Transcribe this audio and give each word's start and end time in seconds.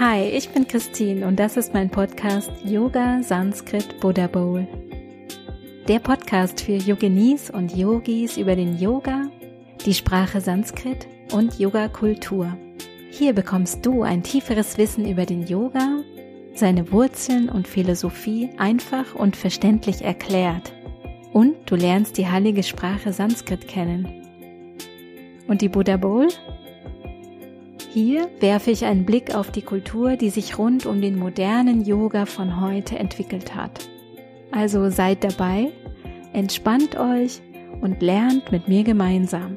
Hi, 0.00 0.30
ich 0.30 0.48
bin 0.48 0.66
Christine 0.66 1.26
und 1.26 1.38
das 1.38 1.58
ist 1.58 1.74
mein 1.74 1.90
Podcast 1.90 2.50
Yoga 2.64 3.22
Sanskrit 3.22 4.00
Buddha 4.00 4.28
Bowl. 4.28 4.66
Der 5.88 5.98
Podcast 5.98 6.62
für 6.62 6.76
Yoginis 6.76 7.50
und 7.50 7.76
Yogis 7.76 8.38
über 8.38 8.56
den 8.56 8.78
Yoga, 8.78 9.28
die 9.84 9.92
Sprache 9.92 10.40
Sanskrit 10.40 11.06
und 11.34 11.58
Yoga-Kultur. 11.58 12.56
Hier 13.10 13.34
bekommst 13.34 13.84
du 13.84 14.02
ein 14.02 14.22
tieferes 14.22 14.78
Wissen 14.78 15.06
über 15.06 15.26
den 15.26 15.46
Yoga, 15.46 15.98
seine 16.54 16.90
Wurzeln 16.92 17.50
und 17.50 17.68
Philosophie 17.68 18.48
einfach 18.56 19.14
und 19.14 19.36
verständlich 19.36 20.00
erklärt. 20.00 20.72
Und 21.34 21.56
du 21.66 21.76
lernst 21.76 22.16
die 22.16 22.26
heilige 22.26 22.62
Sprache 22.62 23.12
Sanskrit 23.12 23.68
kennen. 23.68 24.08
Und 25.46 25.60
die 25.60 25.68
Buddha 25.68 25.98
Bowl? 25.98 26.28
Hier 27.92 28.28
werfe 28.38 28.70
ich 28.70 28.84
einen 28.84 29.04
Blick 29.04 29.34
auf 29.34 29.50
die 29.50 29.62
Kultur, 29.62 30.16
die 30.16 30.30
sich 30.30 30.58
rund 30.58 30.86
um 30.86 31.00
den 31.00 31.18
modernen 31.18 31.84
Yoga 31.84 32.24
von 32.24 32.60
heute 32.60 32.96
entwickelt 32.96 33.56
hat. 33.56 33.80
Also 34.52 34.90
seid 34.90 35.24
dabei, 35.24 35.72
entspannt 36.32 36.96
euch 36.96 37.40
und 37.80 38.00
lernt 38.00 38.52
mit 38.52 38.68
mir 38.68 38.84
gemeinsam. 38.84 39.56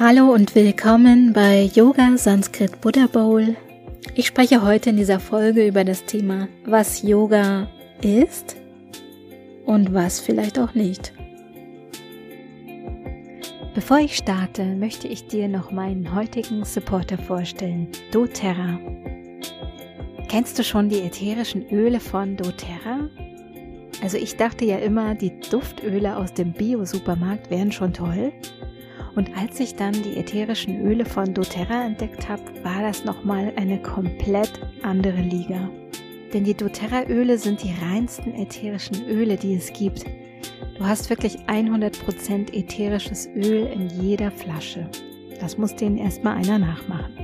Hallo 0.00 0.32
und 0.32 0.54
willkommen 0.54 1.34
bei 1.34 1.64
Yoga 1.74 2.16
Sanskrit 2.16 2.80
Buddha 2.80 3.06
Bowl. 3.06 3.56
Ich 4.14 4.26
spreche 4.26 4.62
heute 4.62 4.88
in 4.88 4.96
dieser 4.96 5.20
Folge 5.20 5.66
über 5.66 5.84
das 5.84 6.06
Thema, 6.06 6.48
was 6.64 7.02
Yoga 7.02 7.68
ist 8.00 8.56
und 9.66 9.92
was 9.92 10.18
vielleicht 10.18 10.58
auch 10.58 10.74
nicht. 10.74 11.12
Bevor 13.74 13.98
ich 13.98 14.16
starte, 14.16 14.64
möchte 14.64 15.08
ich 15.08 15.26
dir 15.26 15.48
noch 15.48 15.72
meinen 15.72 16.14
heutigen 16.14 16.64
Supporter 16.64 17.18
vorstellen, 17.18 17.88
doTERRA. 18.12 18.78
Kennst 20.28 20.56
du 20.56 20.62
schon 20.62 20.88
die 20.88 21.00
ätherischen 21.00 21.68
Öle 21.70 21.98
von 21.98 22.36
doTERRA? 22.36 23.10
Also 24.00 24.16
ich 24.16 24.36
dachte 24.36 24.64
ja 24.64 24.78
immer, 24.78 25.16
die 25.16 25.40
Duftöle 25.50 26.16
aus 26.16 26.32
dem 26.32 26.52
Bio-Supermarkt 26.52 27.50
wären 27.50 27.72
schon 27.72 27.92
toll. 27.92 28.32
Und 29.16 29.36
als 29.36 29.58
ich 29.58 29.74
dann 29.74 29.92
die 29.92 30.18
ätherischen 30.18 30.86
Öle 30.86 31.04
von 31.04 31.34
doTERRA 31.34 31.86
entdeckt 31.86 32.28
habe, 32.28 32.42
war 32.62 32.80
das 32.80 33.04
nochmal 33.04 33.52
eine 33.56 33.82
komplett 33.82 34.52
andere 34.84 35.20
Liga. 35.20 35.68
Denn 36.32 36.44
die 36.44 36.54
doTERRA-Öle 36.54 37.38
sind 37.38 37.64
die 37.64 37.74
reinsten 37.84 38.36
ätherischen 38.36 39.04
Öle, 39.08 39.36
die 39.36 39.54
es 39.54 39.72
gibt. 39.72 40.04
Du 40.76 40.84
hast 40.84 41.08
wirklich 41.08 41.38
100% 41.46 42.52
ätherisches 42.52 43.28
Öl 43.36 43.66
in 43.66 43.88
jeder 43.88 44.32
Flasche. 44.32 44.88
Das 45.40 45.56
muss 45.56 45.76
denen 45.76 45.98
erstmal 45.98 46.36
einer 46.36 46.58
nachmachen. 46.58 47.14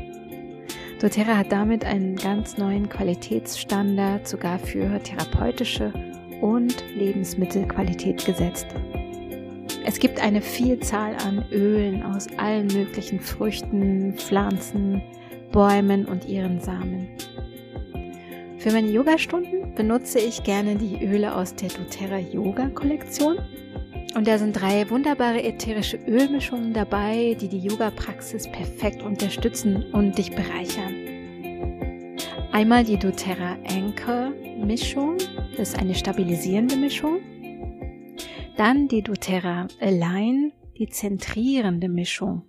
doTERRA 1.01 1.37
hat 1.39 1.51
damit 1.51 1.84
einen 1.84 2.15
ganz 2.15 2.59
neuen 2.59 2.89
Qualitätsstandard 2.89 4.29
sogar 4.29 4.59
für 4.61 5.03
therapeutische 5.03 5.92
und 6.41 6.84
Lebensmittelqualität 6.95 8.25
gesetzt. 8.25 8.69
Es 9.85 9.98
gibt 9.98 10.20
eine 10.20 10.42
Vielzahl 10.42 11.17
an 11.17 11.45
Ölen 11.51 12.05
aus 12.05 12.29
allen 12.37 12.69
möglichen 12.69 13.19
Früchten, 13.19 14.14
Pflanzen, 14.14 15.03
Bäumen 15.51 16.05
und 16.07 16.25
ihren 16.27 16.61
Samen. 16.61 17.09
Für 18.61 18.72
meine 18.72 18.91
Yoga-Stunden 18.91 19.75
benutze 19.75 20.19
ich 20.19 20.42
gerne 20.44 20.77
die 20.77 21.03
Öle 21.03 21.34
aus 21.34 21.55
der 21.55 21.70
doTERRA 21.70 22.19
Yoga 22.19 22.69
Kollektion. 22.69 23.39
Und 24.14 24.28
da 24.28 24.36
sind 24.36 24.52
drei 24.52 24.91
wunderbare 24.91 25.42
ätherische 25.42 25.97
Ölmischungen 25.97 26.75
dabei, 26.75 27.39
die 27.41 27.48
die 27.48 27.61
Yoga-Praxis 27.61 28.47
perfekt 28.52 29.02
unterstützen 29.02 29.86
und 29.94 30.19
dich 30.19 30.33
bereichern. 30.33 30.94
Einmal 32.52 32.85
die 32.85 32.98
doTERRA 32.98 33.57
Anchor 33.67 34.30
Mischung, 34.58 35.17
das 35.56 35.70
ist 35.70 35.79
eine 35.79 35.95
stabilisierende 35.95 36.77
Mischung. 36.77 37.20
Dann 38.58 38.89
die 38.89 39.01
doTERRA 39.01 39.68
Align, 39.80 40.52
die 40.77 40.90
zentrierende 40.90 41.89
Mischung. 41.89 42.42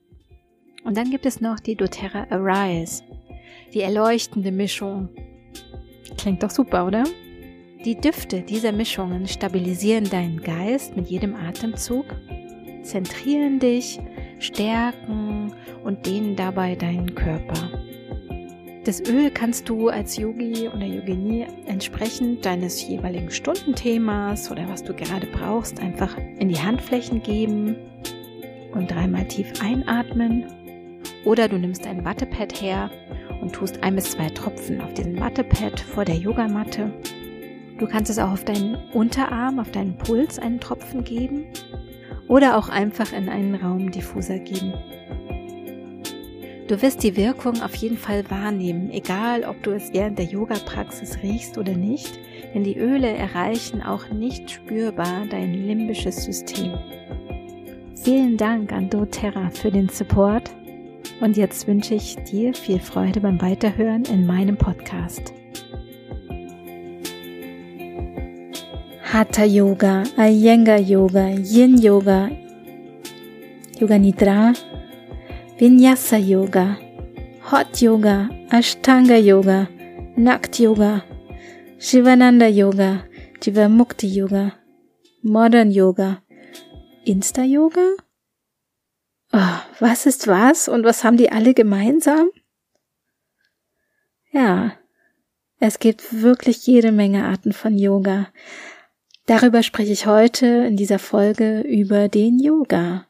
Und 0.84 0.98
dann 0.98 1.10
gibt 1.10 1.26
es 1.26 1.40
noch 1.40 1.62
die 1.62 1.78
doTERRA 1.78 2.28
Arise, 2.32 3.02
die 3.74 3.80
erleuchtende 3.80 4.52
Mischung, 4.52 5.08
Klingt 6.18 6.44
doch 6.44 6.50
super, 6.50 6.86
oder? 6.86 7.04
Die 7.86 7.96
Düfte 7.96 8.42
dieser 8.42 8.72
Mischungen 8.72 9.28
stabilisieren 9.28 10.10
deinen 10.10 10.42
Geist 10.42 10.96
mit 10.96 11.08
jedem 11.08 11.36
Atemzug, 11.36 12.06
zentrieren 12.84 13.60
dich, 13.60 14.00
stärken 14.40 15.54
und 15.84 16.06
dehnen 16.06 16.36
dabei 16.36 16.76
deinen 16.76 17.16
Körper. 17.16 17.72
Das 18.84 19.00
Öl 19.02 19.30
kannst 19.30 19.70
du 19.70 19.90
als 19.90 20.18
Yogi 20.18 20.68
oder 20.68 20.86
Yogini 20.86 21.46
entsprechend 21.68 22.46
deines 22.46 22.88
jeweiligen 22.88 23.30
Stundenthemas 23.30 24.52
oder 24.52 24.68
was 24.70 24.84
du 24.84 24.94
gerade 24.94 25.28
brauchst 25.28 25.80
einfach 25.80 26.18
in 26.40 26.50
die 26.50 26.60
Handflächen 26.60 27.22
geben 27.22 27.76
und 28.74 28.90
dreimal 28.90 29.28
tief 29.28 29.54
einatmen. 29.62 30.46
Oder 31.26 31.48
du 31.48 31.58
nimmst 31.58 31.86
ein 31.86 32.04
Wattepad 32.04 32.62
her 32.62 32.90
und 33.42 33.54
tust 33.54 33.84
ein 33.84 33.96
bis 33.96 34.12
zwei 34.12 34.30
Tropfen 34.30 34.82
auf 34.82 34.94
diesen 34.94 35.16
Mattepad 35.16 35.80
vor 35.80 36.06
der 36.06 36.16
Yogamatte. 36.16 36.92
Du 37.78 37.88
kannst 37.88 38.12
es 38.12 38.20
auch 38.20 38.32
auf 38.32 38.46
deinen 38.46 38.76
Unterarm, 38.94 39.60
auf 39.60 39.72
deinen 39.72 39.98
Puls 39.98 40.38
einen 40.38 40.60
Tropfen 40.60 41.04
geben 41.04 41.46
oder 42.28 42.58
auch 42.58 42.70
einfach 42.70 43.12
in 43.12 43.28
einen 43.28 43.56
Raumdiffuser 43.56 44.40
geben. 44.40 44.74
Du 46.68 46.82
wirst 46.82 47.04
die 47.04 47.18
Wirkung 47.18 47.62
auf 47.62 47.76
jeden 47.76 47.98
Fall 47.98 48.24
wahrnehmen, 48.30 48.92
egal 48.92 49.44
ob 49.44 49.62
du 49.64 49.72
es 49.72 49.92
während 49.92 50.18
der 50.18 50.26
Yoga-Praxis 50.26 51.18
riechst 51.22 51.58
oder 51.58 51.74
nicht, 51.74 52.18
denn 52.54 52.64
die 52.64 52.78
Öle 52.78 53.10
erreichen 53.10 53.82
auch 53.82 54.10
nicht 54.10 54.50
spürbar 54.50 55.26
dein 55.30 55.54
limbisches 55.54 56.24
System. 56.24 56.74
Vielen 58.02 58.38
Dank 58.38 58.72
an 58.72 58.90
doTERRA 58.90 59.50
für 59.50 59.70
den 59.70 59.90
Support 59.90 60.50
und 61.22 61.38
jetzt 61.38 61.68
wünsche 61.68 61.96
ich 61.96 62.16
dir 62.24 62.54
viel 62.54 62.80
Freude 62.80 63.22
beim 63.22 63.42
Weiterhören 63.42 64.04
in 64.06 64.26
meinem 64.26 64.58
Podcast. 64.58 65.34
Hatha 69.04 69.44
Yoga, 69.44 70.04
Iyengar 70.18 70.80
Yoga, 70.80 71.28
Yin 71.30 71.78
Yoga, 71.78 72.30
Yoga 73.78 73.98
Nidra, 73.98 74.54
Vinyasa 75.58 76.18
Yoga, 76.18 76.78
Hot 77.52 77.82
Yoga, 77.82 78.30
Ashtanga 78.50 79.18
Yoga, 79.18 79.68
Nakt 80.16 80.60
Yoga, 80.60 81.04
Shivananda 81.78 82.48
Yoga, 82.48 83.04
Jivamukti 83.42 84.08
Yoga, 84.08 84.54
Modern 85.24 85.72
Yoga, 85.72 86.22
Insta 87.06 87.44
Yoga, 87.44 87.96
was 89.32 90.06
ist 90.06 90.28
was 90.28 90.68
und 90.68 90.84
was 90.84 91.04
haben 91.04 91.18
die 91.18 91.32
alle 91.32 91.54
gemeinsam? 91.54 92.30
Ja, 94.32 94.74
es 95.60 95.80
gibt 95.80 96.22
wirklich 96.22 96.66
jede 96.66 96.92
Menge 96.92 97.26
Arten 97.26 97.54
von 97.54 97.78
Yoga. 97.78 98.30
Darüber 99.26 99.64
spreche 99.64 99.92
ich 99.92 100.06
heute 100.06 100.48
in 100.48 100.76
dieser 100.76 101.00
Folge 101.00 101.62
über 101.62 102.10
den 102.10 102.40
Yoga. 102.40 103.06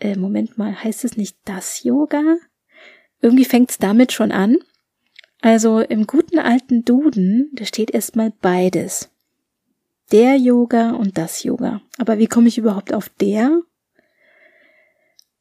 Äh, 0.00 0.16
Moment 0.16 0.58
mal, 0.58 0.82
heißt 0.82 1.04
es 1.04 1.16
nicht 1.16 1.36
das 1.44 1.84
Yoga? 1.84 2.36
Irgendwie 3.20 3.44
fängt 3.44 3.70
es 3.70 3.78
damit 3.78 4.12
schon 4.12 4.32
an. 4.32 4.58
Also 5.40 5.80
im 5.80 6.06
guten 6.06 6.38
alten 6.38 6.84
Duden, 6.84 7.50
da 7.54 7.64
steht 7.64 7.90
erstmal 7.90 8.32
beides. 8.40 9.10
Der 10.12 10.36
Yoga 10.36 10.90
und 10.92 11.18
das 11.18 11.42
Yoga. 11.42 11.80
Aber 11.98 12.18
wie 12.18 12.26
komme 12.26 12.48
ich 12.48 12.58
überhaupt 12.58 12.94
auf 12.94 13.08
der? 13.08 13.60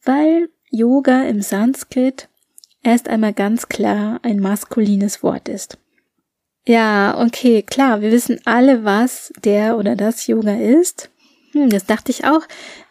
Weil 0.03 0.49
Yoga 0.69 1.23
im 1.23 1.41
Sanskrit 1.41 2.29
erst 2.83 3.07
einmal 3.07 3.33
ganz 3.33 3.69
klar 3.69 4.19
ein 4.23 4.39
maskulines 4.39 5.23
Wort 5.23 5.49
ist. 5.49 5.77
Ja, 6.65 7.19
okay, 7.19 7.63
klar, 7.63 8.01
wir 8.01 8.11
wissen 8.11 8.39
alle, 8.45 8.83
was 8.83 9.33
der 9.43 9.77
oder 9.77 9.95
das 9.95 10.27
Yoga 10.27 10.55
ist. 10.55 11.09
Hm, 11.53 11.69
das 11.69 11.85
dachte 11.85 12.11
ich 12.11 12.25
auch. 12.25 12.41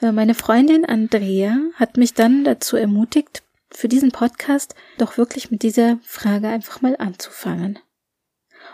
Meine 0.00 0.34
Freundin 0.34 0.84
Andrea 0.84 1.56
hat 1.74 1.96
mich 1.96 2.14
dann 2.14 2.44
dazu 2.44 2.76
ermutigt, 2.76 3.42
für 3.70 3.88
diesen 3.88 4.10
Podcast 4.10 4.74
doch 4.98 5.16
wirklich 5.16 5.50
mit 5.50 5.62
dieser 5.62 5.98
Frage 6.02 6.48
einfach 6.48 6.82
mal 6.82 6.96
anzufangen. 6.96 7.78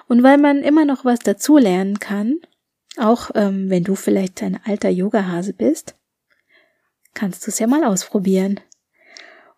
Und 0.09 0.23
weil 0.23 0.39
man 0.39 0.63
immer 0.63 0.85
noch 0.85 1.05
was 1.05 1.19
dazulernen 1.19 1.99
kann, 1.99 2.37
auch 2.97 3.31
ähm, 3.35 3.69
wenn 3.69 3.85
du 3.85 3.95
vielleicht 3.95 4.43
ein 4.43 4.59
alter 4.65 4.89
Yogahase 4.89 5.53
bist, 5.53 5.95
kannst 7.17 7.47
du 7.47 7.51
es 7.51 7.59
ja 7.59 7.67
mal 7.67 7.83
ausprobieren. 7.83 8.61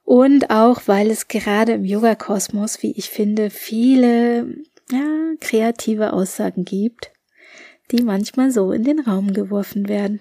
Und 0.04 0.48
auch, 0.48 0.82
weil 0.86 1.10
es 1.10 1.28
gerade 1.28 1.72
im 1.72 1.84
Yoga-Kosmos, 1.84 2.82
wie 2.82 2.92
ich 2.92 3.10
finde, 3.10 3.50
viele 3.50 4.56
ja, 4.90 5.34
kreative 5.38 6.14
Aussagen 6.14 6.64
gibt, 6.64 7.12
die 7.90 8.02
manchmal 8.02 8.50
so 8.50 8.72
in 8.72 8.84
den 8.84 9.00
Raum 9.00 9.34
geworfen 9.34 9.88
werden. 9.88 10.20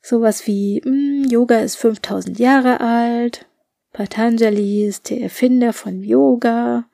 Sowas 0.00 0.46
wie, 0.46 0.80
mh, 0.84 0.90
hm, 0.90 1.24
Yoga 1.28 1.58
ist 1.60 1.76
5000 1.76 2.38
Jahre 2.38 2.80
alt, 2.80 3.46
Patanjali 3.92 4.86
ist 4.86 5.10
der 5.10 5.20
Erfinder 5.20 5.72
von 5.72 6.02
Yoga 6.02 6.84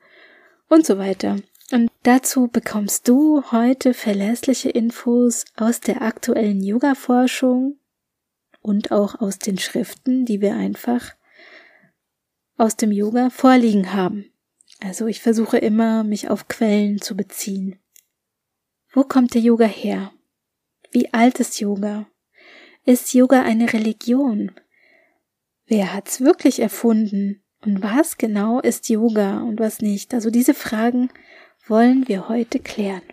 und 0.67 0.85
so 0.85 0.97
weiter. 0.97 1.37
Und 1.71 1.89
dazu 2.03 2.47
bekommst 2.47 3.07
du 3.07 3.43
heute 3.51 3.93
verlässliche 3.93 4.69
Infos 4.69 5.45
aus 5.55 5.79
der 5.79 6.01
aktuellen 6.01 6.63
Yoga-Forschung 6.63 7.78
und 8.61 8.91
auch 8.91 9.19
aus 9.19 9.39
den 9.39 9.57
Schriften, 9.57 10.25
die 10.25 10.41
wir 10.41 10.55
einfach 10.55 11.15
aus 12.57 12.75
dem 12.75 12.91
Yoga 12.91 13.29
vorliegen 13.29 13.93
haben. 13.93 14.31
Also 14.81 15.07
ich 15.07 15.21
versuche 15.21 15.57
immer, 15.57 16.03
mich 16.03 16.29
auf 16.29 16.47
Quellen 16.47 17.01
zu 17.01 17.15
beziehen. 17.15 17.79
Wo 18.93 19.03
kommt 19.03 19.33
der 19.33 19.41
Yoga 19.41 19.65
her? 19.65 20.11
Wie 20.91 21.13
alt 21.13 21.39
ist 21.39 21.59
Yoga? 21.59 22.07
Ist 22.85 23.13
Yoga 23.13 23.43
eine 23.43 23.71
Religion? 23.71 24.51
Wer 25.65 25.93
hat's 25.93 26.21
wirklich 26.21 26.59
erfunden? 26.59 27.43
Und 27.61 27.83
was 27.83 28.17
genau 28.17 28.59
ist 28.59 28.89
Yoga 28.89 29.41
und 29.41 29.59
was 29.59 29.81
nicht? 29.81 30.13
Also 30.13 30.29
diese 30.29 30.53
Fragen 30.53 31.09
wollen 31.67 32.07
wir 32.07 32.29
heute 32.29 32.59
klären. 32.59 33.03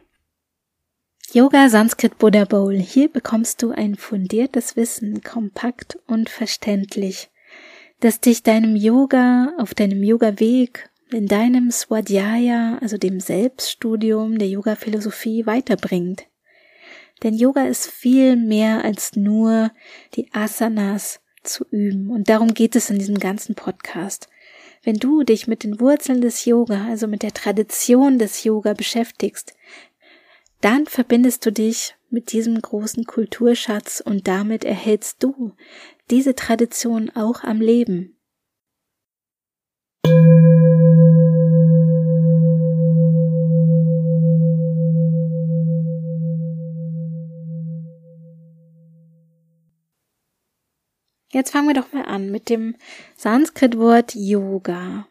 Yoga 1.32 1.68
Sanskrit 1.68 2.18
Buddha 2.18 2.44
Bowl. 2.44 2.76
Hier 2.76 3.08
bekommst 3.08 3.60
du 3.60 3.72
ein 3.72 3.96
fundiertes 3.96 4.76
Wissen, 4.76 5.22
kompakt 5.22 5.98
und 6.06 6.30
verständlich, 6.30 7.30
das 7.98 8.20
dich 8.20 8.44
deinem 8.44 8.76
Yoga, 8.76 9.52
auf 9.58 9.74
deinem 9.74 10.04
Yoga-Weg, 10.04 10.88
in 11.10 11.26
deinem 11.26 11.72
Swadhyaya, 11.72 12.78
also 12.80 12.96
dem 12.96 13.18
Selbststudium 13.18 14.38
der 14.38 14.48
Yoga-Philosophie 14.48 15.46
weiterbringt. 15.46 16.26
Denn 17.24 17.34
Yoga 17.34 17.66
ist 17.66 17.90
viel 17.90 18.36
mehr 18.36 18.84
als 18.84 19.16
nur 19.16 19.72
die 20.14 20.32
Asanas 20.32 21.20
zu 21.42 21.66
üben. 21.70 22.10
Und 22.10 22.28
darum 22.28 22.54
geht 22.54 22.76
es 22.76 22.88
in 22.88 23.00
diesem 23.00 23.18
ganzen 23.18 23.56
Podcast. 23.56 24.28
Wenn 24.84 24.96
du 24.96 25.24
dich 25.24 25.48
mit 25.48 25.64
den 25.64 25.80
Wurzeln 25.80 26.20
des 26.20 26.44
Yoga, 26.44 26.86
also 26.86 27.08
mit 27.08 27.24
der 27.24 27.34
Tradition 27.34 28.20
des 28.20 28.44
Yoga 28.44 28.74
beschäftigst, 28.74 29.55
dann 30.60 30.86
verbindest 30.86 31.44
du 31.46 31.52
dich 31.52 31.94
mit 32.10 32.32
diesem 32.32 32.60
großen 32.60 33.04
Kulturschatz 33.04 34.00
und 34.04 34.26
damit 34.26 34.64
erhältst 34.64 35.22
du 35.22 35.54
diese 36.10 36.34
Tradition 36.34 37.10
auch 37.14 37.42
am 37.42 37.60
Leben. 37.60 38.16
Jetzt 51.32 51.50
fangen 51.50 51.68
wir 51.68 51.74
doch 51.74 51.92
mal 51.92 52.06
an 52.06 52.30
mit 52.30 52.48
dem 52.48 52.76
Sanskrit-Wort 53.16 54.14
Yoga. 54.14 55.06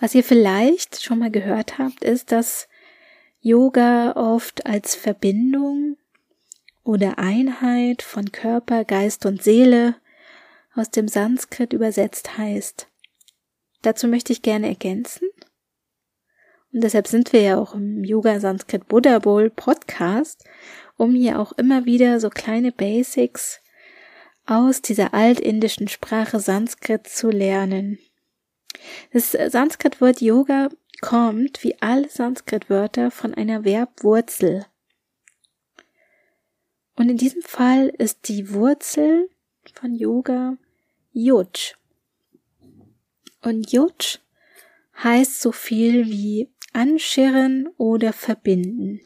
Was 0.00 0.14
ihr 0.14 0.24
vielleicht 0.24 1.02
schon 1.02 1.18
mal 1.18 1.30
gehört 1.30 1.76
habt, 1.76 2.02
ist, 2.02 2.32
dass 2.32 2.66
Yoga 3.40 4.12
oft 4.16 4.66
als 4.66 4.94
Verbindung 4.94 5.96
oder 6.82 7.18
Einheit 7.18 8.02
von 8.02 8.32
Körper, 8.32 8.84
Geist 8.84 9.26
und 9.26 9.42
Seele 9.42 9.96
aus 10.74 10.90
dem 10.90 11.08
Sanskrit 11.08 11.72
übersetzt 11.72 12.38
heißt. 12.38 12.88
Dazu 13.82 14.08
möchte 14.08 14.32
ich 14.32 14.42
gerne 14.42 14.68
ergänzen. 14.68 15.28
Und 16.72 16.82
deshalb 16.84 17.06
sind 17.06 17.32
wir 17.32 17.40
ja 17.40 17.58
auch 17.58 17.74
im 17.74 18.04
Yoga 18.04 18.40
Sanskrit 18.40 18.88
Buddha 18.88 19.18
Bowl 19.18 19.48
Podcast, 19.50 20.44
um 20.96 21.14
hier 21.14 21.38
auch 21.38 21.52
immer 21.52 21.86
wieder 21.86 22.20
so 22.20 22.30
kleine 22.30 22.72
Basics 22.72 23.60
aus 24.44 24.82
dieser 24.82 25.14
altindischen 25.14 25.88
Sprache 25.88 26.38
Sanskrit 26.38 27.06
zu 27.08 27.30
lernen. 27.30 27.98
Das 29.12 29.32
Sanskrit-Wort 29.32 30.20
Yoga 30.20 30.68
kommt, 31.00 31.62
wie 31.62 31.80
alle 31.80 32.08
Sanskrit-Wörter, 32.08 33.10
von 33.10 33.34
einer 33.34 33.62
Verbwurzel. 33.62 34.66
Und 36.96 37.10
in 37.10 37.16
diesem 37.18 37.42
Fall 37.42 37.88
ist 37.88 38.28
die 38.28 38.52
Wurzel 38.52 39.28
von 39.74 39.94
Yoga 39.94 40.56
Yuj. 41.12 41.74
Und 43.42 43.70
Yuj 43.70 44.18
heißt 45.02 45.40
so 45.40 45.52
viel 45.52 46.06
wie 46.06 46.50
anschirren 46.72 47.68
oder 47.76 48.12
verbinden. 48.12 49.00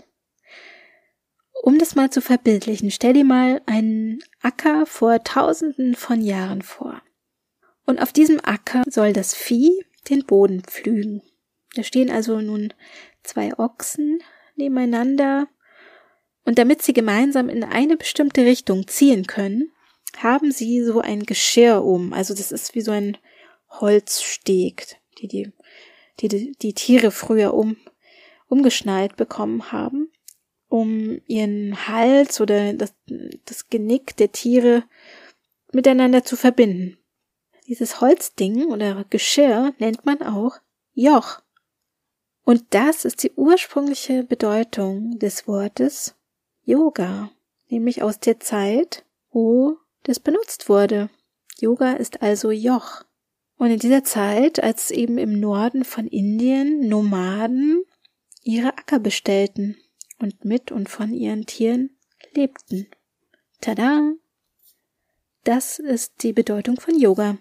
Um 1.62 1.78
das 1.78 1.94
mal 1.94 2.10
zu 2.10 2.22
verbildlichen, 2.22 2.90
stell 2.90 3.12
dir 3.12 3.24
mal 3.24 3.60
einen 3.66 4.20
Acker 4.40 4.86
vor 4.86 5.22
tausenden 5.24 5.94
von 5.94 6.22
Jahren 6.22 6.62
vor. 6.62 7.02
Und 7.90 8.00
auf 8.00 8.12
diesem 8.12 8.38
Acker 8.44 8.84
soll 8.88 9.12
das 9.12 9.34
Vieh 9.34 9.84
den 10.08 10.24
Boden 10.24 10.62
pflügen. 10.62 11.22
Da 11.74 11.82
stehen 11.82 12.08
also 12.08 12.40
nun 12.40 12.72
zwei 13.24 13.58
Ochsen 13.58 14.22
nebeneinander 14.54 15.48
und 16.44 16.56
damit 16.56 16.82
sie 16.82 16.92
gemeinsam 16.92 17.48
in 17.48 17.64
eine 17.64 17.96
bestimmte 17.96 18.44
Richtung 18.44 18.86
ziehen 18.86 19.26
können, 19.26 19.72
haben 20.18 20.52
sie 20.52 20.84
so 20.84 21.00
ein 21.00 21.24
Geschirr 21.24 21.82
um. 21.82 22.12
Also 22.12 22.32
das 22.32 22.52
ist 22.52 22.76
wie 22.76 22.80
so 22.80 22.92
ein 22.92 23.18
Holzsteg, 23.68 24.96
die 25.18 25.26
die, 25.26 25.52
die, 26.20 26.52
die 26.52 26.74
Tiere 26.74 27.10
früher 27.10 27.54
um, 27.54 27.76
umgeschnallt 28.46 29.16
bekommen 29.16 29.72
haben 29.72 30.12
um 30.68 31.20
ihren 31.26 31.88
Hals 31.88 32.40
oder 32.40 32.72
das, 32.74 32.94
das 33.44 33.68
Genick 33.68 34.16
der 34.18 34.30
Tiere 34.30 34.84
miteinander 35.72 36.22
zu 36.22 36.36
verbinden. 36.36 36.96
Dieses 37.70 38.00
Holzding 38.00 38.72
oder 38.72 39.04
Geschirr 39.10 39.72
nennt 39.78 40.04
man 40.04 40.22
auch 40.22 40.58
Joch. 40.92 41.40
Und 42.42 42.64
das 42.70 43.04
ist 43.04 43.22
die 43.22 43.30
ursprüngliche 43.36 44.24
Bedeutung 44.24 45.20
des 45.20 45.46
Wortes 45.46 46.16
Yoga, 46.64 47.30
nämlich 47.68 48.02
aus 48.02 48.18
der 48.18 48.40
Zeit, 48.40 49.04
wo 49.30 49.76
das 50.02 50.18
benutzt 50.18 50.68
wurde. 50.68 51.10
Yoga 51.60 51.92
ist 51.92 52.22
also 52.22 52.50
Joch. 52.50 53.04
Und 53.56 53.70
in 53.70 53.78
dieser 53.78 54.02
Zeit, 54.02 54.60
als 54.60 54.90
eben 54.90 55.16
im 55.16 55.38
Norden 55.38 55.84
von 55.84 56.08
Indien 56.08 56.88
Nomaden 56.88 57.84
ihre 58.42 58.76
Acker 58.76 58.98
bestellten 58.98 59.76
und 60.18 60.44
mit 60.44 60.72
und 60.72 60.88
von 60.88 61.14
ihren 61.14 61.46
Tieren 61.46 61.96
lebten. 62.34 62.88
Tada! 63.60 64.12
Das 65.44 65.78
ist 65.78 66.24
die 66.24 66.32
Bedeutung 66.32 66.80
von 66.80 66.98
Yoga. 66.98 67.38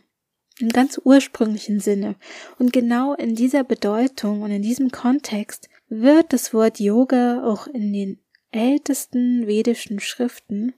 Im 0.59 0.69
ganz 0.69 0.99
ursprünglichen 1.03 1.79
Sinne. 1.79 2.15
Und 2.57 2.73
genau 2.73 3.13
in 3.13 3.35
dieser 3.35 3.63
Bedeutung 3.63 4.41
und 4.41 4.51
in 4.51 4.61
diesem 4.61 4.91
Kontext 4.91 5.69
wird 5.87 6.33
das 6.33 6.53
Wort 6.53 6.79
Yoga 6.79 7.43
auch 7.43 7.67
in 7.67 7.93
den 7.93 8.19
ältesten 8.51 9.47
vedischen 9.47 9.99
Schriften 9.99 10.73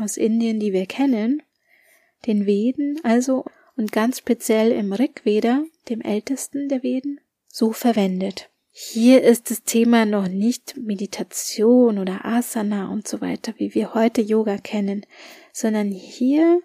aus 0.00 0.16
Indien, 0.16 0.58
die 0.58 0.72
wir 0.72 0.86
kennen, 0.86 1.42
den 2.26 2.46
Veden 2.46 2.98
also 3.02 3.44
und 3.76 3.92
ganz 3.92 4.18
speziell 4.18 4.72
im 4.72 4.92
Rig 4.92 5.24
Veda, 5.24 5.64
dem 5.88 6.00
ältesten 6.00 6.68
der 6.68 6.82
Veden, 6.82 7.20
so 7.48 7.72
verwendet. 7.72 8.50
Hier 8.70 9.22
ist 9.22 9.50
das 9.50 9.64
Thema 9.64 10.06
noch 10.06 10.28
nicht 10.28 10.78
Meditation 10.78 11.98
oder 11.98 12.24
Asana 12.24 12.90
und 12.90 13.06
so 13.06 13.20
weiter, 13.20 13.52
wie 13.58 13.74
wir 13.74 13.92
heute 13.92 14.22
Yoga 14.22 14.56
kennen, 14.56 15.04
sondern 15.52 15.90
hier 15.90 16.62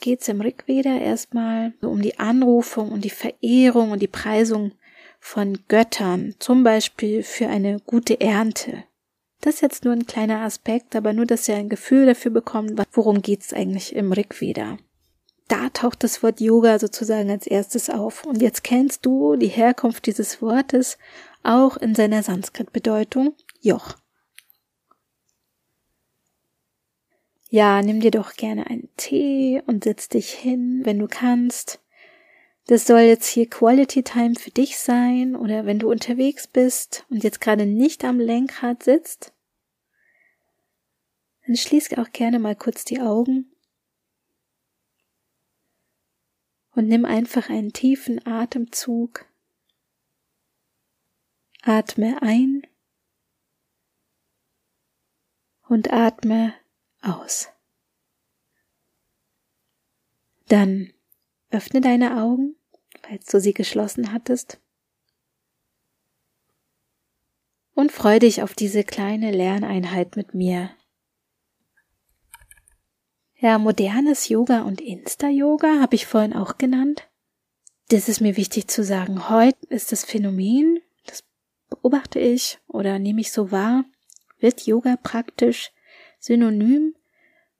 geht 0.00 0.22
es 0.22 0.28
im 0.28 0.40
Rigveda 0.40 0.96
erstmal 0.96 1.74
um 1.82 2.02
die 2.02 2.18
Anrufung 2.18 2.90
und 2.90 3.04
die 3.04 3.10
Verehrung 3.10 3.92
und 3.92 4.00
die 4.00 4.08
Preisung 4.08 4.72
von 5.20 5.58
Göttern, 5.68 6.34
zum 6.38 6.64
Beispiel 6.64 7.22
für 7.22 7.48
eine 7.48 7.78
gute 7.80 8.20
Ernte. 8.20 8.84
Das 9.40 9.56
ist 9.56 9.60
jetzt 9.62 9.84
nur 9.84 9.94
ein 9.94 10.06
kleiner 10.06 10.40
Aspekt, 10.40 10.96
aber 10.96 11.12
nur, 11.12 11.26
dass 11.26 11.48
ihr 11.48 11.56
ein 11.56 11.68
Gefühl 11.68 12.06
dafür 12.06 12.30
bekommt, 12.30 12.72
worum 12.92 13.22
geht 13.22 13.42
es 13.42 13.52
eigentlich 13.52 13.94
im 13.94 14.12
Rigveda. 14.12 14.78
Da 15.48 15.68
taucht 15.70 16.04
das 16.04 16.22
Wort 16.22 16.40
Yoga 16.40 16.78
sozusagen 16.78 17.28
als 17.28 17.46
erstes 17.46 17.90
auf. 17.90 18.24
Und 18.24 18.40
jetzt 18.40 18.62
kennst 18.62 19.04
du 19.04 19.34
die 19.34 19.48
Herkunft 19.48 20.06
dieses 20.06 20.40
Wortes 20.40 20.96
auch 21.42 21.76
in 21.76 21.94
seiner 21.94 22.22
Sanskrit-Bedeutung 22.22 23.34
Joch. 23.60 23.96
Ja, 27.52 27.82
nimm 27.82 27.98
dir 27.98 28.12
doch 28.12 28.34
gerne 28.34 28.68
einen 28.68 28.88
Tee 28.96 29.60
und 29.66 29.82
setz 29.82 30.08
dich 30.08 30.30
hin, 30.30 30.82
wenn 30.84 31.00
du 31.00 31.08
kannst. 31.08 31.80
Das 32.66 32.86
soll 32.86 33.00
jetzt 33.00 33.26
hier 33.26 33.50
Quality 33.50 34.04
Time 34.04 34.36
für 34.36 34.52
dich 34.52 34.78
sein 34.78 35.34
oder 35.34 35.66
wenn 35.66 35.80
du 35.80 35.90
unterwegs 35.90 36.46
bist 36.46 37.04
und 37.10 37.24
jetzt 37.24 37.40
gerade 37.40 37.66
nicht 37.66 38.04
am 38.04 38.20
Lenkrad 38.20 38.84
sitzt, 38.84 39.32
dann 41.44 41.56
schließ 41.56 41.98
auch 41.98 42.12
gerne 42.12 42.38
mal 42.38 42.54
kurz 42.54 42.84
die 42.84 43.00
Augen. 43.00 43.50
Und 46.76 46.86
nimm 46.86 47.04
einfach 47.04 47.50
einen 47.50 47.72
tiefen 47.72 48.24
Atemzug. 48.24 49.26
Atme 51.62 52.22
ein. 52.22 52.62
Und 55.66 55.92
atme 55.92 56.54
aus. 57.02 57.48
Dann 60.48 60.92
öffne 61.50 61.80
deine 61.80 62.20
Augen, 62.22 62.56
falls 63.02 63.26
du 63.26 63.40
sie 63.40 63.54
geschlossen 63.54 64.12
hattest. 64.12 64.60
Und 67.74 67.92
freu 67.92 68.18
dich 68.18 68.42
auf 68.42 68.54
diese 68.54 68.84
kleine 68.84 69.30
Lerneinheit 69.30 70.16
mit 70.16 70.34
mir. 70.34 70.70
Ja, 73.36 73.58
modernes 73.58 74.28
Yoga 74.28 74.62
und 74.62 74.82
Insta-Yoga 74.82 75.80
habe 75.80 75.94
ich 75.94 76.06
vorhin 76.06 76.34
auch 76.34 76.58
genannt. 76.58 77.08
Das 77.88 78.08
ist 78.08 78.20
mir 78.20 78.36
wichtig 78.36 78.68
zu 78.68 78.84
sagen. 78.84 79.30
Heute 79.30 79.66
ist 79.68 79.92
das 79.92 80.04
Phänomen, 80.04 80.80
das 81.06 81.24
beobachte 81.70 82.18
ich 82.18 82.58
oder 82.68 82.98
nehme 82.98 83.20
ich 83.20 83.32
so 83.32 83.50
wahr, 83.50 83.84
wird 84.40 84.66
Yoga 84.66 84.96
praktisch 84.96 85.72
synonym 86.20 86.94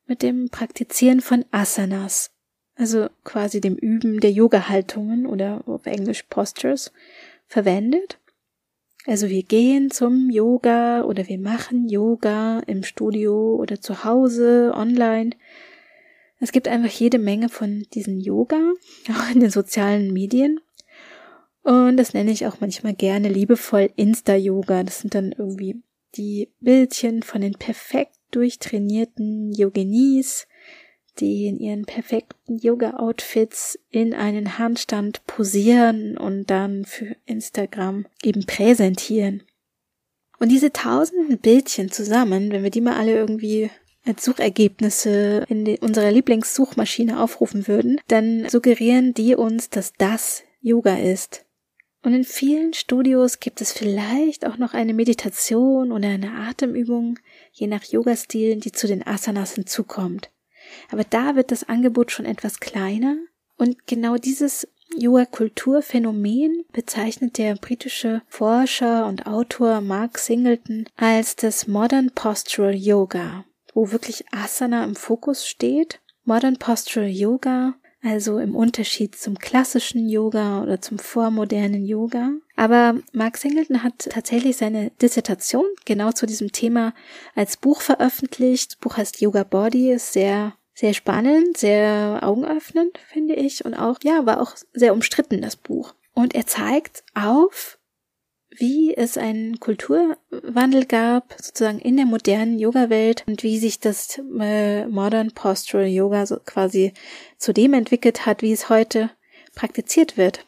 mit 0.07 0.23
dem 0.23 0.51
Praktizieren 0.51 1.21
von 1.21 1.45
Asanas, 1.51 2.31
also 2.77 3.09
quasi 3.25 3.61
dem 3.61 3.75
Üben 3.77 4.21
der 4.21 4.31
Yoga-Haltungen 4.31 5.27
oder 5.27 5.63
auf 5.67 5.87
Englisch 5.87 6.25
Postures 6.25 6.93
verwendet. 7.47 8.19
Also 9.07 9.29
wir 9.29 9.43
gehen 9.43 9.91
zum 9.91 10.31
Yoga 10.31 11.05
oder 11.05 11.27
wir 11.27 11.39
machen 11.39 11.89
Yoga 11.89 12.61
im 12.67 12.83
Studio 12.83 13.57
oder 13.57 13.81
zu 13.81 14.05
Hause, 14.05 14.73
online. 14.75 15.31
Es 16.39 16.53
gibt 16.53 16.69
einfach 16.69 16.91
jede 16.91 17.19
Menge 17.19 17.49
von 17.49 17.87
diesen 17.95 18.19
Yoga, 18.21 18.73
auch 19.11 19.35
in 19.35 19.41
den 19.41 19.51
sozialen 19.51 20.13
Medien. 20.13 20.61
Und 21.63 21.97
das 21.97 22.15
nenne 22.15 22.31
ich 22.31 22.47
auch 22.47 22.61
manchmal 22.61 22.95
gerne 22.95 23.29
liebevoll 23.29 23.91
Insta-Yoga. 23.97 24.83
Das 24.83 25.01
sind 25.01 25.15
dann 25.15 25.33
irgendwie 25.33 25.83
die 26.17 26.53
Bildchen 26.61 27.23
von 27.23 27.43
den 27.43 27.55
perfekt 27.55 28.20
durchtrainierten 28.31 29.53
Yoginis, 29.53 30.47
die 31.19 31.47
in 31.47 31.59
ihren 31.59 31.85
perfekten 31.85 32.59
Yoga-Outfits 32.59 33.79
in 33.91 34.15
einen 34.15 34.59
Handstand 34.59 35.27
posieren 35.27 36.17
und 36.17 36.51
dann 36.51 36.85
für 36.85 37.17
Instagram 37.27 38.07
eben 38.23 38.47
präsentieren. 38.47 39.43
Und 40.39 40.51
diese 40.51 40.73
tausenden 40.73 41.39
Bildchen 41.39 41.91
zusammen, 41.91 42.51
wenn 42.51 42.63
wir 42.63 42.71
die 42.71 42.81
mal 42.81 42.97
alle 42.97 43.15
irgendwie 43.15 43.71
als 44.07 44.25
Suchergebnisse 44.25 45.45
in 45.49 45.77
unserer 45.79 46.11
Lieblingssuchmaschine 46.11 47.23
aufrufen 47.23 47.69
würden, 47.69 48.01
dann 48.09 48.49
suggerieren 48.49 49.13
die 49.13 49.35
uns, 49.35 49.69
dass 49.69 49.93
das 49.99 50.43
Yoga 50.63 50.97
ist. 50.97 51.45
Und 52.03 52.15
in 52.15 52.25
vielen 52.25 52.73
Studios 52.73 53.41
gibt 53.41 53.61
es 53.61 53.73
vielleicht 53.73 54.47
auch 54.47 54.57
noch 54.57 54.73
eine 54.73 54.95
Meditation 54.95 55.93
oder 55.93 56.09
eine 56.09 56.33
Atemübung, 56.33 57.19
je 57.53 57.67
nach 57.67 57.85
Yoga-Stilen, 57.85 58.61
die 58.61 58.73
zu 58.73 58.87
den 58.87 59.07
Asanas 59.07 59.55
hinzukommt. 59.55 60.31
Aber 60.91 61.05
da 61.05 61.37
wird 61.37 61.51
das 61.51 61.69
Angebot 61.69 62.13
schon 62.13 62.27
etwas 62.27 62.61
kleiner 62.61 63.17
und 63.57 63.87
genau 63.87 64.17
dieses 64.17 64.69
Yoga-Kulturphänomen 64.97 66.65
bezeichnet 66.73 67.39
der 67.39 67.55
britische 67.55 68.23
Forscher 68.29 69.07
und 69.07 69.27
Autor 69.27 69.81
Mark 69.81 70.19
Singleton 70.19 70.87
als 70.97 71.37
das 71.37 71.67
Modern 71.67 72.11
Postural 72.11 72.75
Yoga 72.75 73.45
wo 73.75 73.93
wirklich 73.93 74.25
Asana 74.33 74.85
im 74.85 74.97
Fokus 74.97 75.47
steht. 75.47 76.01
Modern 76.25 76.59
Postural 76.59 77.09
Yoga, 77.09 77.75
also 78.03 78.39
im 78.39 78.57
Unterschied 78.57 79.17
zum 79.17 79.39
klassischen 79.39 80.09
Yoga 80.09 80.63
oder 80.63 80.81
zum 80.81 80.99
vormodernen 80.99 81.85
Yoga. 81.85 82.33
Aber 82.57 82.95
Mark 83.13 83.37
Singleton 83.37 83.83
hat 83.83 84.09
tatsächlich 84.11 84.57
seine 84.57 84.91
Dissertation 85.03 85.65
genau 85.85 86.13
zu 86.13 86.27
diesem 86.27 86.53
Thema 86.53 86.95
als 87.35 87.57
Buch 87.57 87.81
veröffentlicht. 87.81 88.73
Das 88.73 88.77
Buch 88.77 88.97
heißt 88.97 89.21
Yoga 89.21 89.45
Body, 89.45 89.93
ist 89.93 90.13
sehr 90.13 90.55
sehr 90.81 90.95
spannend, 90.95 91.59
sehr 91.59 92.21
augenöffnend, 92.23 92.99
finde 93.07 93.35
ich, 93.35 93.67
und 93.67 93.75
auch, 93.75 93.99
ja, 94.03 94.25
war 94.25 94.41
auch 94.41 94.57
sehr 94.73 94.95
umstritten, 94.95 95.43
das 95.43 95.57
Buch. 95.57 95.95
Und 96.15 96.35
er 96.35 96.47
zeigt 96.47 97.05
auf, 97.15 97.79
wie 98.61 98.95
es 98.95 99.17
einen 99.17 99.59
Kulturwandel 99.59 100.85
gab, 100.85 101.35
sozusagen 101.41 101.79
in 101.79 101.97
der 101.97 102.05
modernen 102.05 102.59
Yoga-Welt 102.59 103.25
und 103.27 103.43
wie 103.43 103.59
sich 103.59 103.81
das 103.81 104.21
äh, 104.39 104.87
Modern 104.87 105.33
Postural 105.33 105.87
Yoga 105.87 106.27
so 106.27 106.39
quasi 106.39 106.93
zu 107.39 107.55
dem 107.55 107.73
entwickelt 107.73 108.27
hat, 108.27 108.43
wie 108.43 108.53
es 108.53 108.69
heute 108.69 109.11
praktiziert 109.55 110.19
wird. 110.19 110.47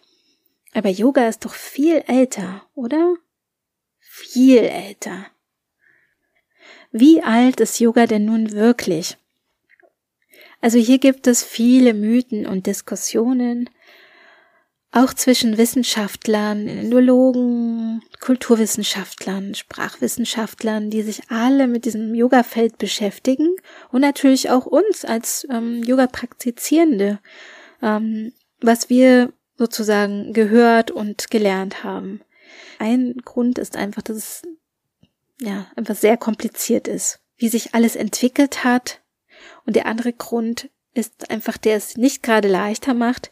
Aber 0.74 0.90
Yoga 0.90 1.26
ist 1.26 1.46
doch 1.46 1.54
viel 1.54 2.04
älter, 2.06 2.66
oder? 2.74 3.16
Viel 3.98 4.58
älter. 4.58 5.26
Wie 6.90 7.22
alt 7.22 7.60
ist 7.60 7.80
Yoga 7.80 8.06
denn 8.06 8.26
nun 8.26 8.52
wirklich? 8.52 9.16
Also 10.60 10.78
hier 10.78 10.98
gibt 10.98 11.26
es 11.26 11.42
viele 11.42 11.94
Mythen 11.94 12.46
und 12.46 12.66
Diskussionen, 12.66 13.70
auch 14.92 15.14
zwischen 15.14 15.56
Wissenschaftlern, 15.56 16.68
Indologen, 16.68 18.02
Kulturwissenschaftlern, 18.20 19.54
Sprachwissenschaftlern, 19.54 20.90
die 20.90 21.02
sich 21.02 21.30
alle 21.30 21.66
mit 21.66 21.86
diesem 21.86 22.14
Yoga-Feld 22.14 22.76
beschäftigen 22.76 23.56
und 23.90 24.02
natürlich 24.02 24.50
auch 24.50 24.66
uns 24.66 25.06
als 25.06 25.46
ähm, 25.50 25.82
Yoga-Praktizierende, 25.82 27.20
ähm, 27.80 28.32
was 28.60 28.90
wir 28.90 29.32
sozusagen 29.56 30.34
gehört 30.34 30.90
und 30.90 31.30
gelernt 31.30 31.82
haben. 31.84 32.20
Ein 32.78 33.16
Grund 33.24 33.58
ist 33.58 33.76
einfach, 33.76 34.02
dass 34.02 34.16
es 34.16 34.42
ja 35.40 35.66
einfach 35.74 35.96
sehr 35.96 36.18
kompliziert 36.18 36.86
ist, 36.86 37.20
wie 37.38 37.48
sich 37.48 37.74
alles 37.74 37.96
entwickelt 37.96 38.62
hat. 38.62 39.00
Und 39.64 39.74
der 39.74 39.86
andere 39.86 40.12
Grund 40.12 40.68
ist 40.92 41.30
einfach, 41.30 41.56
der 41.56 41.76
es 41.76 41.96
nicht 41.96 42.22
gerade 42.22 42.48
leichter 42.48 42.92
macht, 42.92 43.30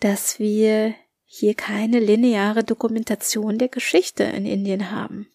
dass 0.00 0.38
wir 0.38 0.94
hier 1.24 1.54
keine 1.54 2.00
lineare 2.00 2.64
Dokumentation 2.64 3.58
der 3.58 3.68
Geschichte 3.68 4.24
in 4.24 4.46
Indien 4.46 4.90
haben. 4.90 5.28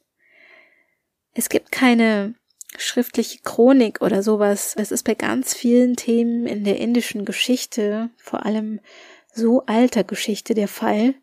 Es 1.34 1.50
gibt 1.50 1.72
keine 1.72 2.36
schriftliche 2.78 3.40
Chronik 3.44 4.02
oder 4.02 4.24
sowas. 4.24 4.76
Es 4.78 4.92
ist 4.92 5.04
bei 5.04 5.16
ganz 5.16 5.54
vielen 5.54 5.96
Themen 5.96 6.48
in 6.48 6.64
der 6.64 6.80
indischen 6.80 7.26
Geschichte, 7.26 8.10
vor 8.18 8.46
allem 8.46 8.80
so 9.34 9.66
alter 9.66 10.04
Geschichte 10.04 10.54
der 10.54 10.68
Fall, 10.68 11.16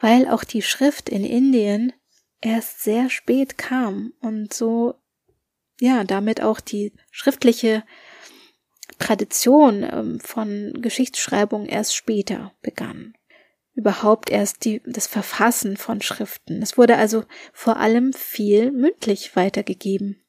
weil 0.00 0.28
auch 0.28 0.44
die 0.44 0.62
Schrift 0.62 1.08
in 1.08 1.24
Indien 1.24 1.92
erst 2.40 2.82
sehr 2.82 3.10
spät 3.10 3.58
kam 3.58 4.12
und 4.20 4.54
so, 4.54 4.94
ja, 5.80 6.04
damit 6.04 6.40
auch 6.40 6.60
die 6.60 6.92
schriftliche 7.10 7.84
Tradition 8.98 9.84
ähm, 9.90 10.20
von 10.20 10.72
Geschichtsschreibung 10.80 11.66
erst 11.66 11.94
später 11.94 12.52
begann. 12.62 13.14
Überhaupt 13.74 14.30
erst 14.30 14.64
die, 14.64 14.82
das 14.84 15.06
Verfassen 15.06 15.76
von 15.76 16.02
Schriften. 16.02 16.62
Es 16.62 16.76
wurde 16.76 16.96
also 16.96 17.24
vor 17.52 17.76
allem 17.76 18.12
viel 18.12 18.72
mündlich 18.72 19.36
weitergegeben. 19.36 20.20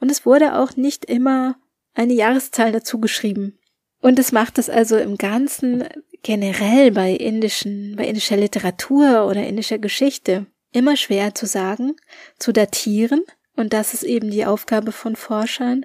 Und 0.00 0.10
es 0.10 0.24
wurde 0.24 0.58
auch 0.58 0.76
nicht 0.76 1.04
immer 1.04 1.56
eine 1.94 2.14
Jahreszahl 2.14 2.72
dazu 2.72 2.98
geschrieben. 2.98 3.58
Und 4.00 4.18
es 4.18 4.32
macht 4.32 4.58
es 4.58 4.70
also 4.70 4.96
im 4.96 5.18
Ganzen 5.18 5.84
generell 6.22 6.92
bei 6.92 7.12
indischen, 7.12 7.96
bei 7.96 8.06
indischer 8.06 8.36
Literatur 8.36 9.26
oder 9.26 9.46
indischer 9.46 9.78
Geschichte 9.78 10.46
immer 10.72 10.96
schwer 10.96 11.34
zu 11.34 11.46
sagen, 11.46 11.96
zu 12.38 12.52
datieren. 12.52 13.22
Und 13.56 13.72
das 13.72 13.94
ist 13.94 14.04
eben 14.04 14.30
die 14.30 14.46
Aufgabe 14.46 14.92
von 14.92 15.16
Forschern, 15.16 15.84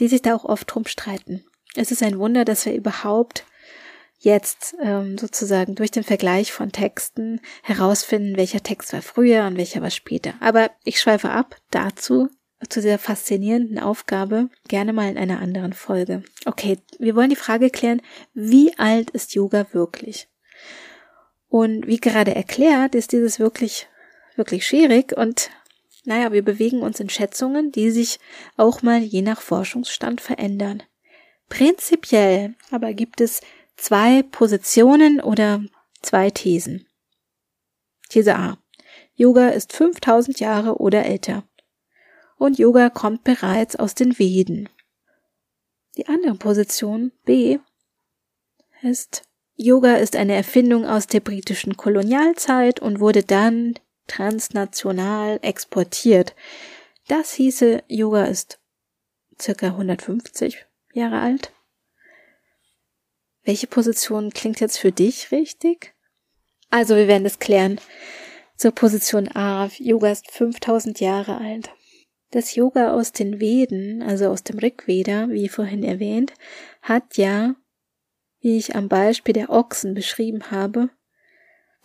die 0.00 0.08
sich 0.08 0.22
da 0.22 0.34
auch 0.34 0.44
oft 0.44 0.74
drum 0.74 0.86
streiten. 0.86 1.44
Es 1.74 1.90
ist 1.90 2.02
ein 2.02 2.18
Wunder, 2.18 2.44
dass 2.44 2.66
wir 2.66 2.74
überhaupt 2.74 3.46
jetzt 4.18 4.76
ähm, 4.80 5.18
sozusagen 5.18 5.74
durch 5.74 5.90
den 5.90 6.04
Vergleich 6.04 6.52
von 6.52 6.70
Texten 6.70 7.40
herausfinden, 7.62 8.36
welcher 8.36 8.62
Text 8.62 8.92
war 8.92 9.02
früher 9.02 9.46
und 9.46 9.56
welcher 9.56 9.82
war 9.82 9.90
später. 9.90 10.34
Aber 10.40 10.70
ich 10.84 11.00
schweife 11.00 11.30
ab 11.30 11.56
dazu, 11.70 12.28
zu 12.68 12.80
dieser 12.80 12.98
faszinierenden 12.98 13.80
Aufgabe, 13.80 14.48
gerne 14.68 14.92
mal 14.92 15.10
in 15.10 15.18
einer 15.18 15.40
anderen 15.40 15.72
Folge. 15.72 16.22
Okay, 16.44 16.78
wir 16.98 17.16
wollen 17.16 17.30
die 17.30 17.36
Frage 17.36 17.70
klären, 17.70 18.00
wie 18.34 18.78
alt 18.78 19.10
ist 19.10 19.34
Yoga 19.34 19.66
wirklich? 19.72 20.28
Und 21.48 21.86
wie 21.86 21.98
gerade 21.98 22.34
erklärt, 22.34 22.94
ist 22.94 23.12
dieses 23.12 23.40
wirklich, 23.40 23.88
wirklich 24.36 24.66
schwierig 24.66 25.16
und 25.16 25.50
naja, 26.04 26.32
wir 26.32 26.42
bewegen 26.42 26.82
uns 26.82 26.98
in 26.98 27.08
Schätzungen, 27.08 27.70
die 27.70 27.90
sich 27.90 28.18
auch 28.56 28.82
mal 28.82 29.00
je 29.00 29.22
nach 29.22 29.40
Forschungsstand 29.40 30.20
verändern. 30.20 30.82
Prinzipiell 31.48 32.54
aber 32.70 32.92
gibt 32.94 33.20
es 33.20 33.40
zwei 33.76 34.22
Positionen 34.22 35.20
oder 35.20 35.62
zwei 36.00 36.30
Thesen. 36.30 36.86
These 38.08 38.34
A. 38.36 38.58
Yoga 39.14 39.48
ist 39.48 39.72
5000 39.72 40.40
Jahre 40.40 40.78
oder 40.78 41.04
älter. 41.04 41.44
Und 42.36 42.58
Yoga 42.58 42.90
kommt 42.90 43.24
bereits 43.24 43.76
aus 43.76 43.94
den 43.94 44.18
Veden. 44.18 44.68
Die 45.96 46.06
andere 46.08 46.34
Position 46.34 47.12
B 47.24 47.58
ist 48.82 49.22
Yoga 49.54 49.96
ist 49.96 50.16
eine 50.16 50.34
Erfindung 50.34 50.86
aus 50.86 51.06
der 51.06 51.20
britischen 51.20 51.76
Kolonialzeit 51.76 52.80
und 52.80 53.00
wurde 53.00 53.22
dann 53.22 53.74
transnational 54.06 55.38
exportiert. 55.42 56.34
Das 57.06 57.34
hieße, 57.34 57.82
Yoga 57.86 58.24
ist 58.24 58.58
circa 59.40 59.66
150 59.66 60.66
Jahre 60.92 61.20
alt. 61.20 61.52
welche 63.44 63.66
Position 63.66 64.30
klingt 64.30 64.60
jetzt 64.60 64.78
für 64.78 64.92
dich 64.92 65.32
richtig? 65.32 65.94
Also 66.70 66.96
wir 66.96 67.08
werden 67.08 67.24
das 67.24 67.38
klären. 67.38 67.80
Zur 68.56 68.72
Position 68.72 69.28
A. 69.34 69.68
Yoga 69.78 70.10
ist 70.10 70.30
5000 70.30 71.00
Jahre 71.00 71.38
alt. 71.38 71.70
Das 72.30 72.54
Yoga 72.54 72.94
aus 72.94 73.12
den 73.12 73.40
Veden, 73.40 74.02
also 74.02 74.28
aus 74.28 74.42
dem 74.42 74.58
Rigveda, 74.58 75.28
wie 75.28 75.48
vorhin 75.48 75.84
erwähnt, 75.84 76.32
hat 76.80 77.18
ja, 77.18 77.56
wie 78.40 78.56
ich 78.56 78.74
am 78.74 78.88
Beispiel 78.88 79.34
der 79.34 79.50
Ochsen 79.50 79.92
beschrieben 79.92 80.50
habe, 80.50 80.88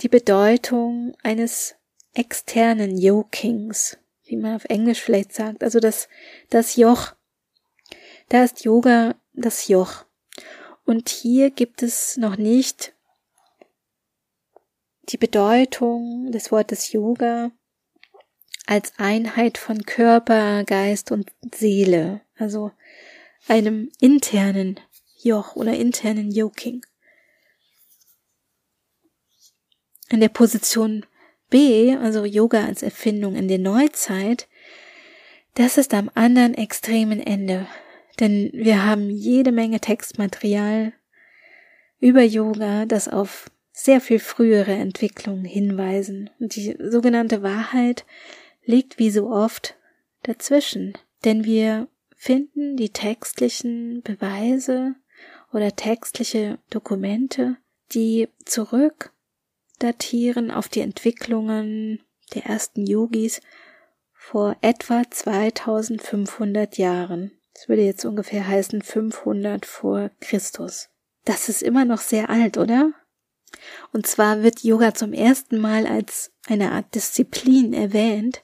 die 0.02 0.08
Bedeutung 0.08 1.18
eines 1.22 1.76
externen 2.14 2.98
Yokings, 2.98 3.98
wie 4.24 4.38
man 4.38 4.56
auf 4.56 4.66
Englisch 4.66 5.02
vielleicht 5.02 5.34
sagt, 5.34 5.64
also 5.64 5.80
das, 5.80 6.08
das 6.50 6.78
Joch. 6.78 7.17
Da 8.30 8.44
ist 8.44 8.66
Yoga 8.66 9.16
das 9.34 9.68
Joch. 9.68 10.06
Und 10.86 11.10
hier 11.10 11.50
gibt 11.50 11.84
es 11.84 12.18
noch 12.18 12.38
nicht 12.38 12.94
die 15.10 15.18
Bedeutung 15.18 16.32
des 16.32 16.52
Wortes 16.52 16.92
Yoga 16.92 17.52
als 18.66 18.92
Einheit 18.98 19.58
von 19.58 19.86
Körper, 19.86 20.66
Geist 20.66 21.12
und 21.12 21.32
Seele, 21.56 22.22
also 22.36 22.72
einem 23.48 23.90
internen 24.02 24.80
Joch 25.22 25.56
oder 25.56 25.74
internen 25.74 26.32
Yoking. 26.32 26.86
In 30.10 30.20
der 30.20 30.30
Position 30.30 31.06
B, 31.50 31.96
also 31.96 32.26
Yoga 32.26 32.66
als 32.66 32.84
Erfindung 32.84 33.36
in 33.36 33.48
der 33.48 33.60
Neuzeit, 33.60 34.50
das 35.54 35.78
ist 35.78 35.94
am 35.94 36.12
anderen 36.14 36.54
extremen 36.54 37.22
Ende. 37.22 37.68
Denn 38.20 38.50
wir 38.54 38.86
haben 38.86 39.10
jede 39.10 39.52
Menge 39.52 39.80
Textmaterial 39.80 40.94
über 42.00 42.24
Yoga, 42.24 42.86
das 42.86 43.08
auf 43.08 43.50
sehr 43.72 44.02
viel 44.02 44.20
frühere 44.20 44.74
Entwicklungen 44.74 45.46
hinweisen. 45.46 46.30
Und 46.40 46.56
die 46.56 46.76
sogenannte 46.80 47.44
Wahrheit 47.44 48.06
liegt 48.66 48.98
wie 48.98 49.12
so 49.12 49.30
oft 49.30 49.76
dazwischen. 50.24 50.94
Denn 51.26 51.44
wir 51.44 51.88
finden 52.16 52.76
die 52.76 52.90
textlichen 52.90 54.02
Beweise 54.02 54.96
oder 55.54 55.76
textliche 55.76 56.58
Dokumente, 56.70 57.58
die 57.94 58.28
zurück 58.46 59.14
datieren 59.80 60.50
auf 60.52 60.68
die 60.68 60.82
Entwicklungen 60.82 62.02
der 62.34 62.46
ersten 62.46 62.86
Yogis 62.86 63.42
vor 64.12 64.58
etwa 64.62 65.04
2500 65.10 66.78
Jahren. 66.78 67.37
Das 67.58 67.68
würde 67.68 67.82
jetzt 67.82 68.06
ungefähr 68.06 68.48
heißen 68.48 68.84
500 68.84 69.66
vor 69.66 70.12
Christus. 70.20 70.90
Das 71.26 71.50
ist 71.50 71.64
immer 71.64 71.86
noch 71.86 72.02
sehr 72.02 72.30
alt, 72.30 72.56
oder? 72.60 72.94
Und 73.92 74.06
zwar 74.06 74.44
wird 74.44 74.64
Yoga 74.64 74.94
zum 74.94 75.12
ersten 75.12 75.58
Mal 75.58 75.88
als 75.88 76.32
eine 76.46 76.72
Art 76.72 76.94
Disziplin 76.94 77.74
erwähnt 77.74 78.44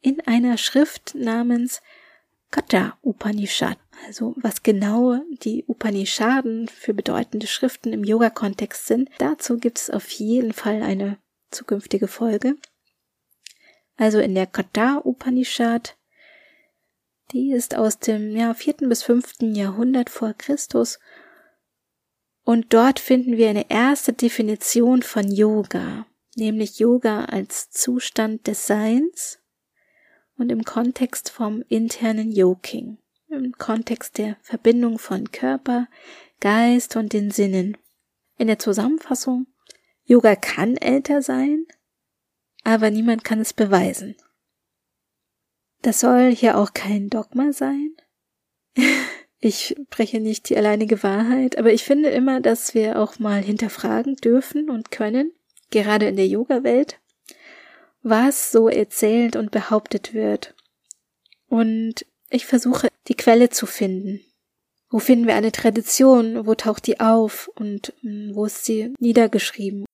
in 0.00 0.20
einer 0.20 0.58
Schrift 0.58 1.16
namens 1.16 1.82
Katha 2.52 2.96
Upanishad. 3.02 3.78
Also 4.06 4.36
was 4.36 4.62
genau 4.62 5.18
die 5.42 5.64
Upanishaden 5.66 6.68
für 6.68 6.94
bedeutende 6.94 7.48
Schriften 7.48 7.92
im 7.92 8.04
Yoga-Kontext 8.04 8.86
sind, 8.86 9.10
dazu 9.18 9.56
gibt 9.56 9.78
es 9.78 9.90
auf 9.90 10.08
jeden 10.10 10.52
Fall 10.52 10.84
eine 10.84 11.18
zukünftige 11.50 12.06
Folge. 12.06 12.54
Also 13.96 14.20
in 14.20 14.36
der 14.36 14.46
Katha 14.46 15.00
Upanishad, 15.04 15.96
die 17.32 17.52
ist 17.52 17.74
aus 17.74 17.98
dem 17.98 18.36
ja, 18.36 18.54
vierten 18.54 18.88
bis 18.88 19.02
fünften 19.02 19.54
Jahrhundert 19.54 20.10
vor 20.10 20.34
Christus 20.34 20.98
und 22.44 22.72
dort 22.72 22.98
finden 22.98 23.36
wir 23.36 23.48
eine 23.48 23.70
erste 23.70 24.12
Definition 24.12 25.02
von 25.02 25.30
Yoga, 25.30 26.06
nämlich 26.34 26.78
Yoga 26.78 27.26
als 27.26 27.70
Zustand 27.70 28.46
des 28.46 28.66
Seins 28.66 29.38
und 30.36 30.50
im 30.50 30.64
Kontext 30.64 31.30
vom 31.30 31.62
internen 31.68 32.32
Yoking, 32.32 32.98
im 33.28 33.52
Kontext 33.52 34.18
der 34.18 34.36
Verbindung 34.42 34.98
von 34.98 35.30
Körper, 35.30 35.88
Geist 36.40 36.96
und 36.96 37.12
den 37.12 37.30
Sinnen. 37.30 37.76
In 38.38 38.48
der 38.48 38.58
Zusammenfassung, 38.58 39.46
Yoga 40.04 40.34
kann 40.34 40.76
älter 40.76 41.22
sein, 41.22 41.66
aber 42.64 42.90
niemand 42.90 43.22
kann 43.22 43.40
es 43.40 43.52
beweisen. 43.52 44.16
Das 45.82 45.98
soll 45.98 46.34
hier 46.34 46.56
auch 46.56 46.72
kein 46.72 47.10
Dogma 47.10 47.52
sein. 47.52 47.96
ich 49.40 49.76
spreche 49.90 50.20
nicht 50.20 50.48
die 50.48 50.56
alleinige 50.56 51.02
Wahrheit, 51.02 51.58
aber 51.58 51.72
ich 51.72 51.82
finde 51.82 52.10
immer, 52.10 52.40
dass 52.40 52.74
wir 52.74 53.00
auch 53.00 53.18
mal 53.18 53.42
hinterfragen 53.42 54.14
dürfen 54.16 54.70
und 54.70 54.92
können, 54.92 55.32
gerade 55.70 56.06
in 56.06 56.16
der 56.16 56.28
Yoga-Welt, 56.28 57.00
was 58.02 58.52
so 58.52 58.68
erzählt 58.68 59.34
und 59.34 59.50
behauptet 59.50 60.14
wird. 60.14 60.54
Und 61.48 62.06
ich 62.30 62.46
versuche, 62.46 62.88
die 63.08 63.14
Quelle 63.14 63.50
zu 63.50 63.66
finden. 63.66 64.20
Wo 64.88 65.00
finden 65.00 65.26
wir 65.26 65.34
eine 65.34 65.52
Tradition? 65.52 66.46
Wo 66.46 66.54
taucht 66.54 66.86
die 66.86 67.00
auf? 67.00 67.50
Und 67.56 67.92
hm, 68.02 68.30
wo 68.34 68.44
ist 68.44 68.64
sie 68.64 68.94
niedergeschrieben? 69.00 69.84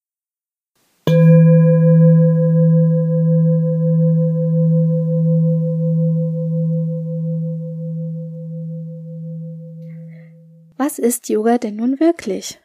Was 10.79 11.01
ist 11.01 11.29
Yoga 11.29 11.59
denn 11.59 11.75
nun 11.75 11.99
wirklich? 11.99 12.61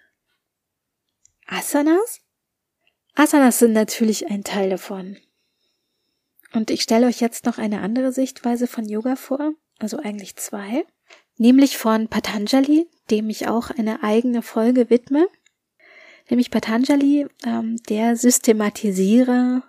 Asanas? 1.48 2.22
Asanas 3.16 3.58
sind 3.58 3.74
natürlich 3.74 4.30
ein 4.30 4.44
Teil 4.44 4.70
davon. 4.70 5.18
Und 6.54 6.70
ich 6.70 6.84
stelle 6.84 7.08
euch 7.08 7.22
jetzt 7.22 7.48
noch 7.48 7.58
eine 7.58 7.82
andere 7.82 8.12
Sichtweise 8.12 8.68
von 8.68 8.88
Yoga 8.88 9.16
vor, 9.16 9.54
also 9.80 9.98
eigentlich 9.98 10.36
zwei, 10.36 10.86
nämlich 11.38 11.80
von 11.80 12.08
Patanjali, 12.08 12.88
dem 13.10 13.32
ich 13.32 13.48
auch 13.48 13.72
eine 13.72 14.04
eigene 14.04 14.44
Folge 14.44 14.92
widme. 14.92 15.28
Nämlich 16.30 16.52
Patanjali, 16.52 17.26
ähm, 17.44 17.78
der 17.90 18.16
Systematisierer, 18.16 19.64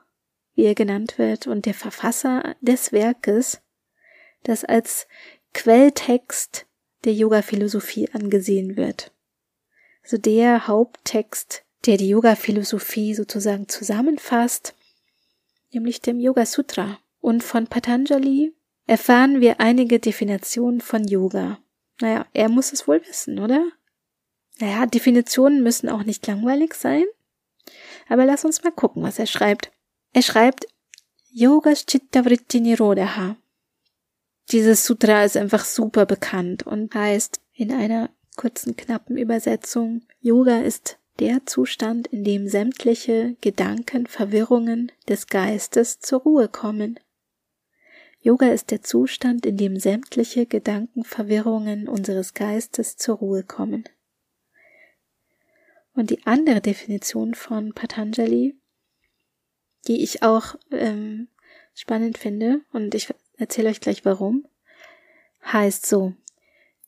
wie 0.54 0.64
er 0.64 0.74
genannt 0.74 1.16
wird, 1.16 1.46
und 1.46 1.64
der 1.64 1.74
Verfasser 1.74 2.54
des 2.60 2.92
Werkes, 2.92 3.62
das 4.42 4.66
als 4.66 5.06
Quelltext 5.54 6.66
der 7.04 7.14
Yoga-Philosophie 7.14 8.08
angesehen 8.12 8.76
wird. 8.76 9.12
Also 10.02 10.18
der 10.18 10.66
Haupttext, 10.66 11.64
der 11.86 11.96
die 11.96 12.08
Yoga-Philosophie 12.08 13.14
sozusagen 13.14 13.68
zusammenfasst 13.68 14.74
nämlich 15.74 16.00
dem 16.00 16.20
Yoga 16.20 16.46
Sutra. 16.46 16.98
Und 17.20 17.42
von 17.42 17.66
Patanjali 17.66 18.54
erfahren 18.86 19.40
wir 19.40 19.60
einige 19.60 19.98
Definitionen 19.98 20.80
von 20.80 21.06
Yoga. 21.06 21.58
Naja, 22.00 22.26
er 22.32 22.48
muss 22.48 22.72
es 22.72 22.88
wohl 22.88 23.02
wissen, 23.06 23.38
oder? 23.38 23.64
Naja, 24.58 24.86
Definitionen 24.86 25.62
müssen 25.62 25.88
auch 25.88 26.04
nicht 26.04 26.26
langweilig 26.26 26.74
sein. 26.74 27.04
Aber 28.08 28.24
lass 28.24 28.44
uns 28.44 28.62
mal 28.62 28.72
gucken, 28.72 29.02
was 29.02 29.18
er 29.18 29.26
schreibt. 29.26 29.72
Er 30.12 30.22
schreibt 30.22 30.66
Yogas 31.30 31.86
Chitta 31.86 32.24
Vritti 32.24 32.60
Nirodha. 32.60 33.36
Dieses 34.50 34.84
Sutra 34.84 35.24
ist 35.24 35.36
einfach 35.36 35.64
super 35.64 36.06
bekannt 36.06 36.66
und 36.66 36.94
heißt 36.94 37.40
in 37.54 37.72
einer 37.72 38.10
kurzen, 38.36 38.76
knappen 38.76 39.16
Übersetzung, 39.16 40.02
Yoga 40.20 40.60
ist 40.60 40.98
der 41.18 41.46
Zustand, 41.46 42.08
in 42.08 42.24
dem 42.24 42.48
sämtliche 42.48 43.36
Gedankenverwirrungen 43.40 44.90
des 45.08 45.28
Geistes 45.28 46.00
zur 46.00 46.20
Ruhe 46.20 46.48
kommen. 46.48 46.98
Yoga 48.20 48.48
ist 48.48 48.70
der 48.70 48.82
Zustand, 48.82 49.46
in 49.46 49.56
dem 49.56 49.78
sämtliche 49.78 50.46
Gedankenverwirrungen 50.46 51.88
unseres 51.88 52.34
Geistes 52.34 52.96
zur 52.96 53.18
Ruhe 53.18 53.44
kommen. 53.44 53.84
Und 55.94 56.10
die 56.10 56.26
andere 56.26 56.60
Definition 56.60 57.34
von 57.34 57.72
Patanjali, 57.74 58.56
die 59.86 60.02
ich 60.02 60.22
auch 60.22 60.56
ähm, 60.72 61.28
spannend 61.74 62.18
finde, 62.18 62.62
und 62.72 62.94
ich 62.94 63.14
erzähle 63.36 63.70
euch 63.70 63.80
gleich 63.80 64.04
warum, 64.04 64.46
heißt 65.44 65.86
so, 65.86 66.14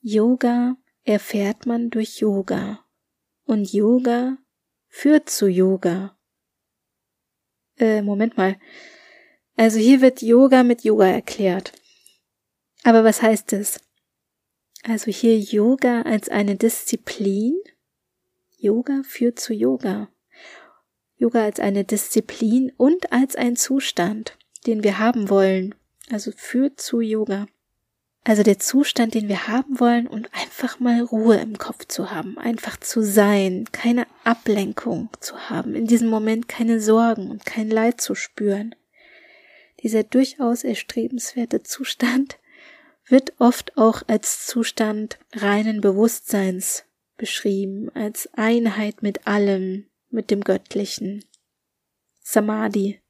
Yoga 0.00 0.76
erfährt 1.04 1.66
man 1.66 1.90
durch 1.90 2.20
Yoga 2.20 2.84
und 3.44 3.72
Yoga 3.72 4.38
führt 4.88 5.30
zu 5.30 5.46
Yoga. 5.46 6.16
Äh, 7.78 8.02
Moment 8.02 8.36
mal. 8.36 8.56
Also 9.56 9.78
hier 9.78 10.00
wird 10.00 10.22
Yoga 10.22 10.62
mit 10.62 10.84
Yoga 10.84 11.06
erklärt. 11.06 11.72
Aber 12.84 13.04
was 13.04 13.22
heißt 13.22 13.52
es? 13.52 13.80
Also 14.82 15.10
hier 15.10 15.38
Yoga 15.38 16.02
als 16.02 16.28
eine 16.28 16.56
Disziplin. 16.56 17.58
Yoga 18.58 19.02
führt 19.04 19.40
zu 19.40 19.52
Yoga. 19.52 20.08
Yoga 21.16 21.44
als 21.44 21.60
eine 21.60 21.84
Disziplin 21.84 22.72
und 22.76 23.12
als 23.12 23.36
ein 23.36 23.56
Zustand, 23.56 24.38
den 24.66 24.84
wir 24.84 24.98
haben 24.98 25.28
wollen. 25.30 25.74
Also 26.10 26.30
führt 26.34 26.80
zu 26.80 27.00
Yoga. 27.00 27.46
Also 28.24 28.42
der 28.42 28.58
Zustand, 28.58 29.14
den 29.14 29.28
wir 29.28 29.46
haben 29.46 29.78
wollen 29.78 30.08
und 30.08 30.28
einfach 30.34 30.80
mal 30.80 31.00
Ruhe 31.00 31.36
im 31.36 31.58
Kopf 31.58 31.86
zu 31.86 32.10
haben, 32.10 32.38
einfach 32.38 32.76
zu 32.76 33.02
sein, 33.02 33.68
keine 33.70 34.04
Ablenkung 34.24 35.10
zu 35.20 35.48
haben, 35.48 35.76
in 35.76 35.86
diesem 35.86 36.08
Moment 36.08 36.48
keine 36.48 36.80
Sorgen 36.80 37.30
und 37.30 37.46
kein 37.46 37.70
Leid 37.70 38.00
zu 38.00 38.16
spüren. 38.16 38.74
Dieser 39.80 40.02
durchaus 40.02 40.64
erstrebenswerte 40.64 41.62
Zustand 41.62 42.38
wird 43.06 43.34
oft 43.38 43.76
auch 43.78 44.02
als 44.08 44.44
Zustand 44.46 45.20
reinen 45.32 45.80
Bewusstseins 45.80 46.84
beschrieben, 47.16 47.90
als 47.94 48.28
Einheit 48.34 49.04
mit 49.04 49.28
allem, 49.28 49.86
mit 50.10 50.32
dem 50.32 50.42
Göttlichen. 50.42 51.24
Samadhi. 52.20 53.00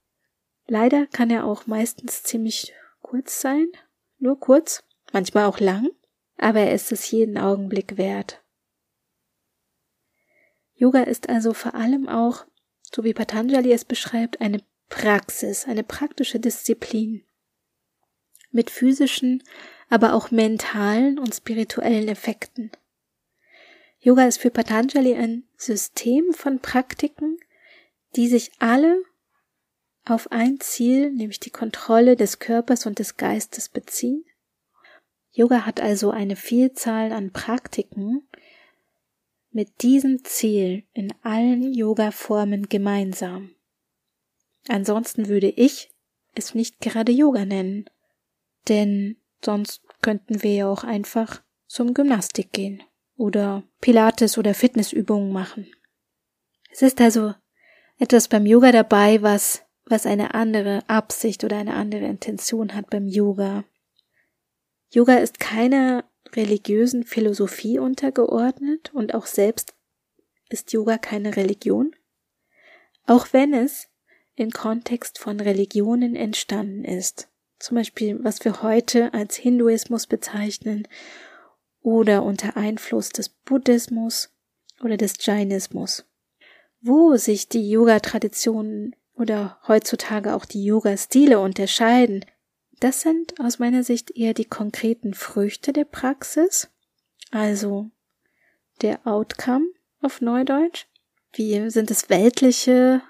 Leider 0.66 1.06
kann 1.06 1.30
er 1.30 1.46
auch 1.46 1.66
meistens 1.66 2.22
ziemlich 2.22 2.74
kurz 3.06 3.40
sein, 3.40 3.68
nur 4.18 4.40
kurz, 4.40 4.82
manchmal 5.12 5.44
auch 5.44 5.60
lang, 5.60 5.90
aber 6.38 6.60
er 6.60 6.74
ist 6.74 6.90
es 6.90 7.08
jeden 7.10 7.38
Augenblick 7.38 7.96
wert. 7.96 8.42
Yoga 10.74 11.02
ist 11.04 11.28
also 11.28 11.54
vor 11.54 11.74
allem 11.74 12.08
auch, 12.08 12.46
so 12.82 13.04
wie 13.04 13.14
Patanjali 13.14 13.72
es 13.72 13.84
beschreibt, 13.84 14.40
eine 14.40 14.60
Praxis, 14.88 15.66
eine 15.66 15.84
praktische 15.84 16.40
Disziplin 16.40 17.24
mit 18.50 18.70
physischen, 18.70 19.42
aber 19.88 20.12
auch 20.12 20.32
mentalen 20.32 21.18
und 21.20 21.32
spirituellen 21.32 22.08
Effekten. 22.08 22.72
Yoga 24.00 24.26
ist 24.26 24.38
für 24.38 24.50
Patanjali 24.50 25.14
ein 25.14 25.44
System 25.56 26.32
von 26.32 26.58
Praktiken, 26.58 27.38
die 28.16 28.26
sich 28.26 28.50
alle 28.58 29.00
auf 30.06 30.30
ein 30.32 30.60
Ziel, 30.60 31.10
nämlich 31.10 31.40
die 31.40 31.50
Kontrolle 31.50 32.16
des 32.16 32.38
Körpers 32.38 32.86
und 32.86 32.98
des 32.98 33.16
Geistes 33.16 33.68
beziehen. 33.68 34.24
Yoga 35.32 35.66
hat 35.66 35.80
also 35.80 36.10
eine 36.10 36.36
Vielzahl 36.36 37.12
an 37.12 37.32
Praktiken 37.32 38.26
mit 39.50 39.82
diesem 39.82 40.24
Ziel 40.24 40.84
in 40.92 41.12
allen 41.22 41.74
Yoga-Formen 41.74 42.68
gemeinsam. 42.68 43.50
Ansonsten 44.68 45.28
würde 45.28 45.48
ich 45.48 45.90
es 46.34 46.54
nicht 46.54 46.80
gerade 46.80 47.12
Yoga 47.12 47.44
nennen, 47.44 47.86
denn 48.68 49.16
sonst 49.44 49.82
könnten 50.02 50.42
wir 50.42 50.54
ja 50.54 50.68
auch 50.68 50.84
einfach 50.84 51.42
zum 51.66 51.94
Gymnastik 51.94 52.52
gehen 52.52 52.82
oder 53.16 53.64
Pilates 53.80 54.38
oder 54.38 54.54
Fitnessübungen 54.54 55.32
machen. 55.32 55.66
Es 56.70 56.82
ist 56.82 57.00
also 57.00 57.34
etwas 57.98 58.28
beim 58.28 58.46
Yoga 58.46 58.72
dabei, 58.72 59.22
was, 59.22 59.65
was 59.86 60.04
eine 60.04 60.34
andere 60.34 60.80
Absicht 60.88 61.44
oder 61.44 61.56
eine 61.56 61.74
andere 61.74 62.04
Intention 62.06 62.74
hat 62.74 62.90
beim 62.90 63.06
Yoga. 63.06 63.64
Yoga 64.90 65.16
ist 65.16 65.40
keiner 65.40 66.04
religiösen 66.34 67.04
Philosophie 67.04 67.78
untergeordnet 67.78 68.92
und 68.92 69.14
auch 69.14 69.26
selbst 69.26 69.74
ist 70.48 70.72
Yoga 70.72 70.98
keine 70.98 71.36
Religion, 71.36 71.94
auch 73.06 73.28
wenn 73.32 73.54
es 73.54 73.88
im 74.34 74.50
Kontext 74.50 75.18
von 75.18 75.40
Religionen 75.40 76.14
entstanden 76.14 76.84
ist. 76.84 77.28
Zum 77.58 77.76
Beispiel, 77.76 78.22
was 78.22 78.44
wir 78.44 78.62
heute 78.62 79.14
als 79.14 79.36
Hinduismus 79.36 80.06
bezeichnen 80.06 80.86
oder 81.80 82.22
unter 82.22 82.56
Einfluss 82.56 83.08
des 83.08 83.28
Buddhismus 83.28 84.30
oder 84.82 84.96
des 84.96 85.14
Jainismus. 85.20 86.04
Wo 86.82 87.16
sich 87.16 87.48
die 87.48 87.70
Yoga-Traditionen 87.70 88.94
oder 89.16 89.58
heutzutage 89.66 90.34
auch 90.34 90.44
die 90.44 90.64
Yoga-Stile 90.64 91.40
unterscheiden, 91.40 92.24
das 92.80 93.00
sind 93.00 93.40
aus 93.40 93.58
meiner 93.58 93.82
Sicht 93.82 94.10
eher 94.10 94.34
die 94.34 94.44
konkreten 94.44 95.14
Früchte 95.14 95.72
der 95.72 95.84
Praxis, 95.84 96.68
also 97.30 97.90
der 98.82 99.06
Outcome 99.06 99.66
auf 100.00 100.20
Neudeutsch. 100.20 100.86
Wie 101.32 101.70
sind 101.70 101.90
es 101.90 102.10
weltliche 102.10 103.02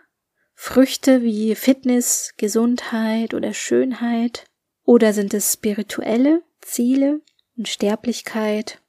Früchte 0.55 1.23
wie 1.23 1.55
Fitness, 1.55 2.35
Gesundheit 2.37 3.35
oder 3.35 3.53
Schönheit? 3.53 4.47
Oder 4.85 5.13
sind 5.13 5.35
es 5.35 5.53
spirituelle 5.53 6.43
Ziele 6.61 7.21
und 7.57 7.67
Sterblichkeit 7.67 8.81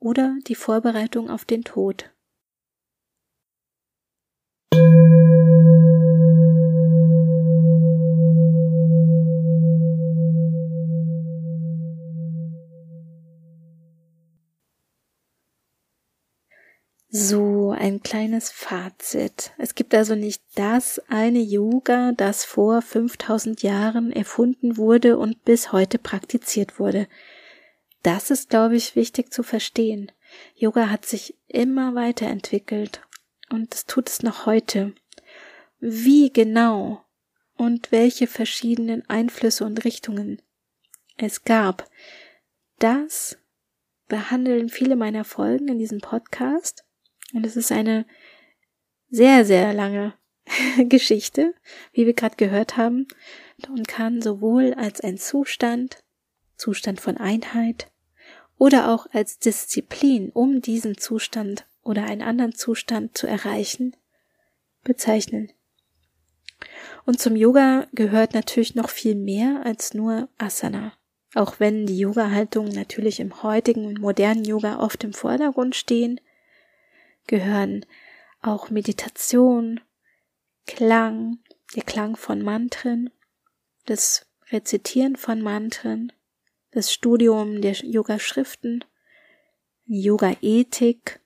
oder 0.00 0.36
die 0.48 0.56
Vorbereitung 0.56 1.30
auf 1.30 1.44
den 1.44 1.62
Tod? 1.62 2.10
So, 17.16 17.70
ein 17.70 18.02
kleines 18.02 18.50
Fazit. 18.50 19.52
Es 19.56 19.76
gibt 19.76 19.94
also 19.94 20.16
nicht 20.16 20.42
das 20.56 21.00
eine 21.06 21.38
Yoga, 21.38 22.10
das 22.10 22.44
vor 22.44 22.82
5000 22.82 23.62
Jahren 23.62 24.10
erfunden 24.10 24.76
wurde 24.76 25.16
und 25.16 25.44
bis 25.44 25.70
heute 25.70 25.98
praktiziert 26.00 26.80
wurde. 26.80 27.06
Das 28.02 28.32
ist, 28.32 28.50
glaube 28.50 28.74
ich, 28.74 28.96
wichtig 28.96 29.32
zu 29.32 29.44
verstehen. 29.44 30.10
Yoga 30.56 30.90
hat 30.90 31.06
sich 31.06 31.36
immer 31.46 31.94
weiterentwickelt 31.94 33.00
und 33.48 33.72
es 33.72 33.86
tut 33.86 34.08
es 34.08 34.24
noch 34.24 34.46
heute. 34.46 34.92
Wie 35.78 36.32
genau 36.32 37.04
und 37.56 37.92
welche 37.92 38.26
verschiedenen 38.26 39.08
Einflüsse 39.08 39.64
und 39.64 39.84
Richtungen 39.84 40.42
es 41.16 41.44
gab, 41.44 41.88
das 42.80 43.38
behandeln 44.08 44.68
viele 44.68 44.96
meiner 44.96 45.22
Folgen 45.22 45.68
in 45.68 45.78
diesem 45.78 46.00
Podcast. 46.00 46.84
Und 47.34 47.44
es 47.44 47.56
ist 47.56 47.72
eine 47.72 48.06
sehr, 49.10 49.44
sehr 49.44 49.74
lange 49.74 50.14
Geschichte, 50.88 51.54
wie 51.92 52.06
wir 52.06 52.14
gerade 52.14 52.36
gehört 52.36 52.76
haben, 52.78 53.06
und 53.68 53.86
kann 53.88 54.22
sowohl 54.22 54.74
als 54.74 55.00
ein 55.00 55.18
Zustand, 55.18 56.02
Zustand 56.56 57.00
von 57.00 57.18
Einheit, 57.18 57.90
oder 58.56 58.90
auch 58.90 59.06
als 59.12 59.38
Disziplin, 59.38 60.30
um 60.30 60.62
diesen 60.62 60.96
Zustand 60.96 61.66
oder 61.82 62.04
einen 62.04 62.22
anderen 62.22 62.54
Zustand 62.54 63.18
zu 63.18 63.26
erreichen, 63.26 63.96
bezeichnen. 64.84 65.52
Und 67.04 67.20
zum 67.20 67.36
Yoga 67.36 67.86
gehört 67.92 68.32
natürlich 68.32 68.74
noch 68.74 68.88
viel 68.88 69.16
mehr 69.16 69.62
als 69.64 69.92
nur 69.92 70.28
Asana. 70.38 70.92
Auch 71.34 71.58
wenn 71.58 71.84
die 71.84 71.98
Yoga-Haltungen 71.98 72.72
natürlich 72.72 73.18
im 73.18 73.42
heutigen 73.42 73.94
modernen 73.94 74.44
Yoga 74.44 74.78
oft 74.78 75.02
im 75.02 75.12
Vordergrund 75.12 75.74
stehen, 75.74 76.20
gehören 77.26 77.86
auch 78.40 78.70
Meditation, 78.70 79.80
Klang, 80.66 81.38
der 81.74 81.82
Klang 81.82 82.16
von 82.16 82.42
Mantren, 82.42 83.10
das 83.86 84.26
Rezitieren 84.50 85.16
von 85.16 85.40
Mantren, 85.40 86.12
das 86.70 86.92
Studium 86.92 87.60
der 87.60 87.72
Yoga-Schriften, 87.72 88.84
Yoga-Ethik 89.86 91.20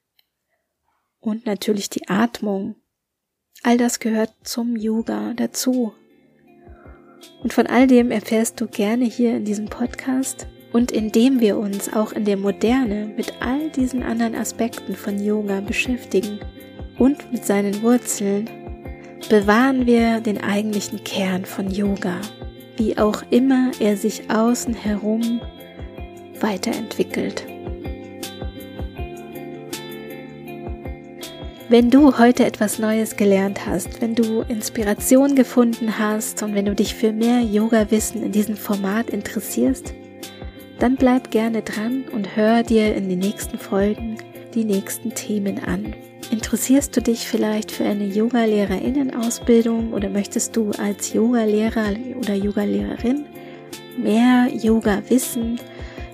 und 1.20 1.46
natürlich 1.46 1.90
die 1.90 2.08
Atmung. 2.08 2.76
All 3.62 3.76
das 3.76 3.98
gehört 3.98 4.34
zum 4.44 4.76
Yoga 4.76 5.34
dazu. 5.34 5.94
Und 7.42 7.52
von 7.52 7.66
all 7.66 7.87
dem 7.87 8.11
erfährst 8.11 8.61
du 8.61 8.66
gerne 8.66 9.04
hier 9.04 9.37
in 9.37 9.44
diesem 9.44 9.68
Podcast 9.68 10.46
und 10.72 10.92
indem 10.92 11.40
wir 11.40 11.57
uns 11.57 11.92
auch 11.92 12.12
in 12.12 12.24
der 12.24 12.37
Moderne 12.37 13.11
mit 13.16 13.33
all 13.40 13.70
diesen 13.70 14.02
anderen 14.02 14.35
Aspekten 14.35 14.94
von 14.94 15.22
Yoga 15.22 15.61
beschäftigen 15.61 16.40
und 16.98 17.33
mit 17.33 17.44
seinen 17.44 17.83
Wurzeln, 17.83 18.48
bewahren 19.28 19.87
wir 19.87 20.20
den 20.20 20.42
eigentlichen 20.42 21.02
Kern 21.04 21.44
von 21.44 21.70
Yoga, 21.70 22.20
wie 22.76 22.98
auch 22.98 23.22
immer 23.31 23.70
er 23.81 23.96
sich 23.96 24.31
außen 24.31 24.74
herum 24.74 25.40
weiterentwickelt. 26.40 27.44
Wenn 31.70 31.90
du 31.90 32.16
heute 32.16 32.46
etwas 32.46 32.78
Neues 32.78 33.16
gelernt 33.16 33.66
hast, 33.66 34.00
wenn 34.00 34.14
du 34.14 34.40
Inspiration 34.48 35.35
gefunden 35.35 35.98
hast 35.98 36.42
und 36.42 36.54
wenn 36.54 36.64
du 36.64 36.74
dich 36.74 36.94
für 36.94 37.12
mehr 37.12 37.42
Yoga-Wissen 37.42 38.22
in 38.22 38.33
diesem 38.33 38.57
Format 38.57 39.11
interessierst, 39.11 39.92
dann 40.78 40.96
bleib 40.96 41.30
gerne 41.30 41.62
dran 41.62 42.04
und 42.12 42.36
hör 42.36 42.62
dir 42.62 42.94
in 42.94 43.08
den 43.08 43.18
nächsten 43.18 43.58
Folgen 43.58 44.18
die 44.54 44.64
nächsten 44.64 45.14
Themen 45.14 45.62
an. 45.64 45.94
Interessierst 46.30 46.96
du 46.96 47.00
dich 47.00 47.26
vielleicht 47.26 47.70
für 47.70 47.84
eine 47.84 48.06
Yoga-Lehrerinnenausbildung 48.06 49.92
oder 49.92 50.08
möchtest 50.08 50.56
du 50.56 50.70
als 50.72 51.12
Yoga-Lehrer 51.12 51.94
oder 52.18 52.34
Yoga-Lehrerin 52.34 53.24
mehr 53.96 54.48
Yoga 54.52 55.02
wissen, 55.08 55.58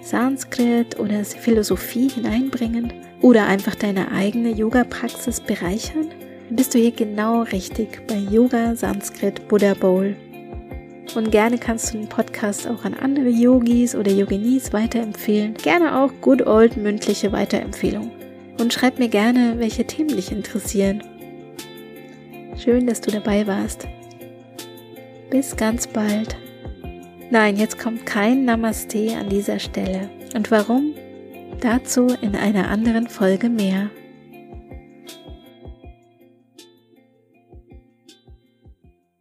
Sanskrit 0.03 0.98
oder 0.98 1.24
Philosophie 1.24 2.09
hineinbringen 2.09 2.92
oder 3.20 3.46
einfach 3.46 3.74
deine 3.74 4.12
eigene 4.12 4.50
Yoga-Praxis 4.50 5.40
bereichern? 5.40 6.11
Dann 6.48 6.57
bist 6.57 6.74
du 6.74 6.79
hier 6.79 6.92
genau 6.92 7.42
richtig 7.42 8.07
bei 8.07 8.16
Yoga 8.16 8.77
Sanskrit 8.77 9.48
Buddha 9.48 9.74
Bowl. 9.74 10.14
Und 11.14 11.31
gerne 11.31 11.59
kannst 11.59 11.93
du 11.93 11.99
den 11.99 12.09
Podcast 12.09 12.67
auch 12.67 12.85
an 12.85 12.95
andere 12.95 13.29
Yogis 13.29 13.95
oder 13.95 14.11
Yoginis 14.11 14.73
weiterempfehlen. 14.73 15.55
Gerne 15.55 16.01
auch 16.01 16.11
good 16.21 16.47
old 16.47 16.77
mündliche 16.77 17.31
Weiterempfehlung. 17.31 18.11
Und 18.59 18.73
schreib 18.73 18.99
mir 18.99 19.09
gerne, 19.09 19.55
welche 19.59 19.87
Themen 19.87 20.17
dich 20.17 20.33
interessieren. 20.33 21.03
Schön, 22.57 22.87
dass 22.87 23.01
du 23.01 23.11
dabei 23.11 23.47
warst. 23.47 23.87
Bis 25.31 25.57
ganz 25.57 25.87
bald. 25.87 26.37
Nein, 27.31 27.57
jetzt 27.57 27.79
kommt 27.79 28.07
kein 28.07 28.45
Namaste 28.45 29.17
an 29.17 29.29
dieser 29.29 29.59
Stelle. 29.59 30.09
Und 30.35 30.51
warum? 30.51 30.95
Dazu 31.61 32.09
in 32.21 32.37
einer 32.37 32.69
anderen 32.69 33.09
Folge 33.09 33.49
mehr. 33.49 33.90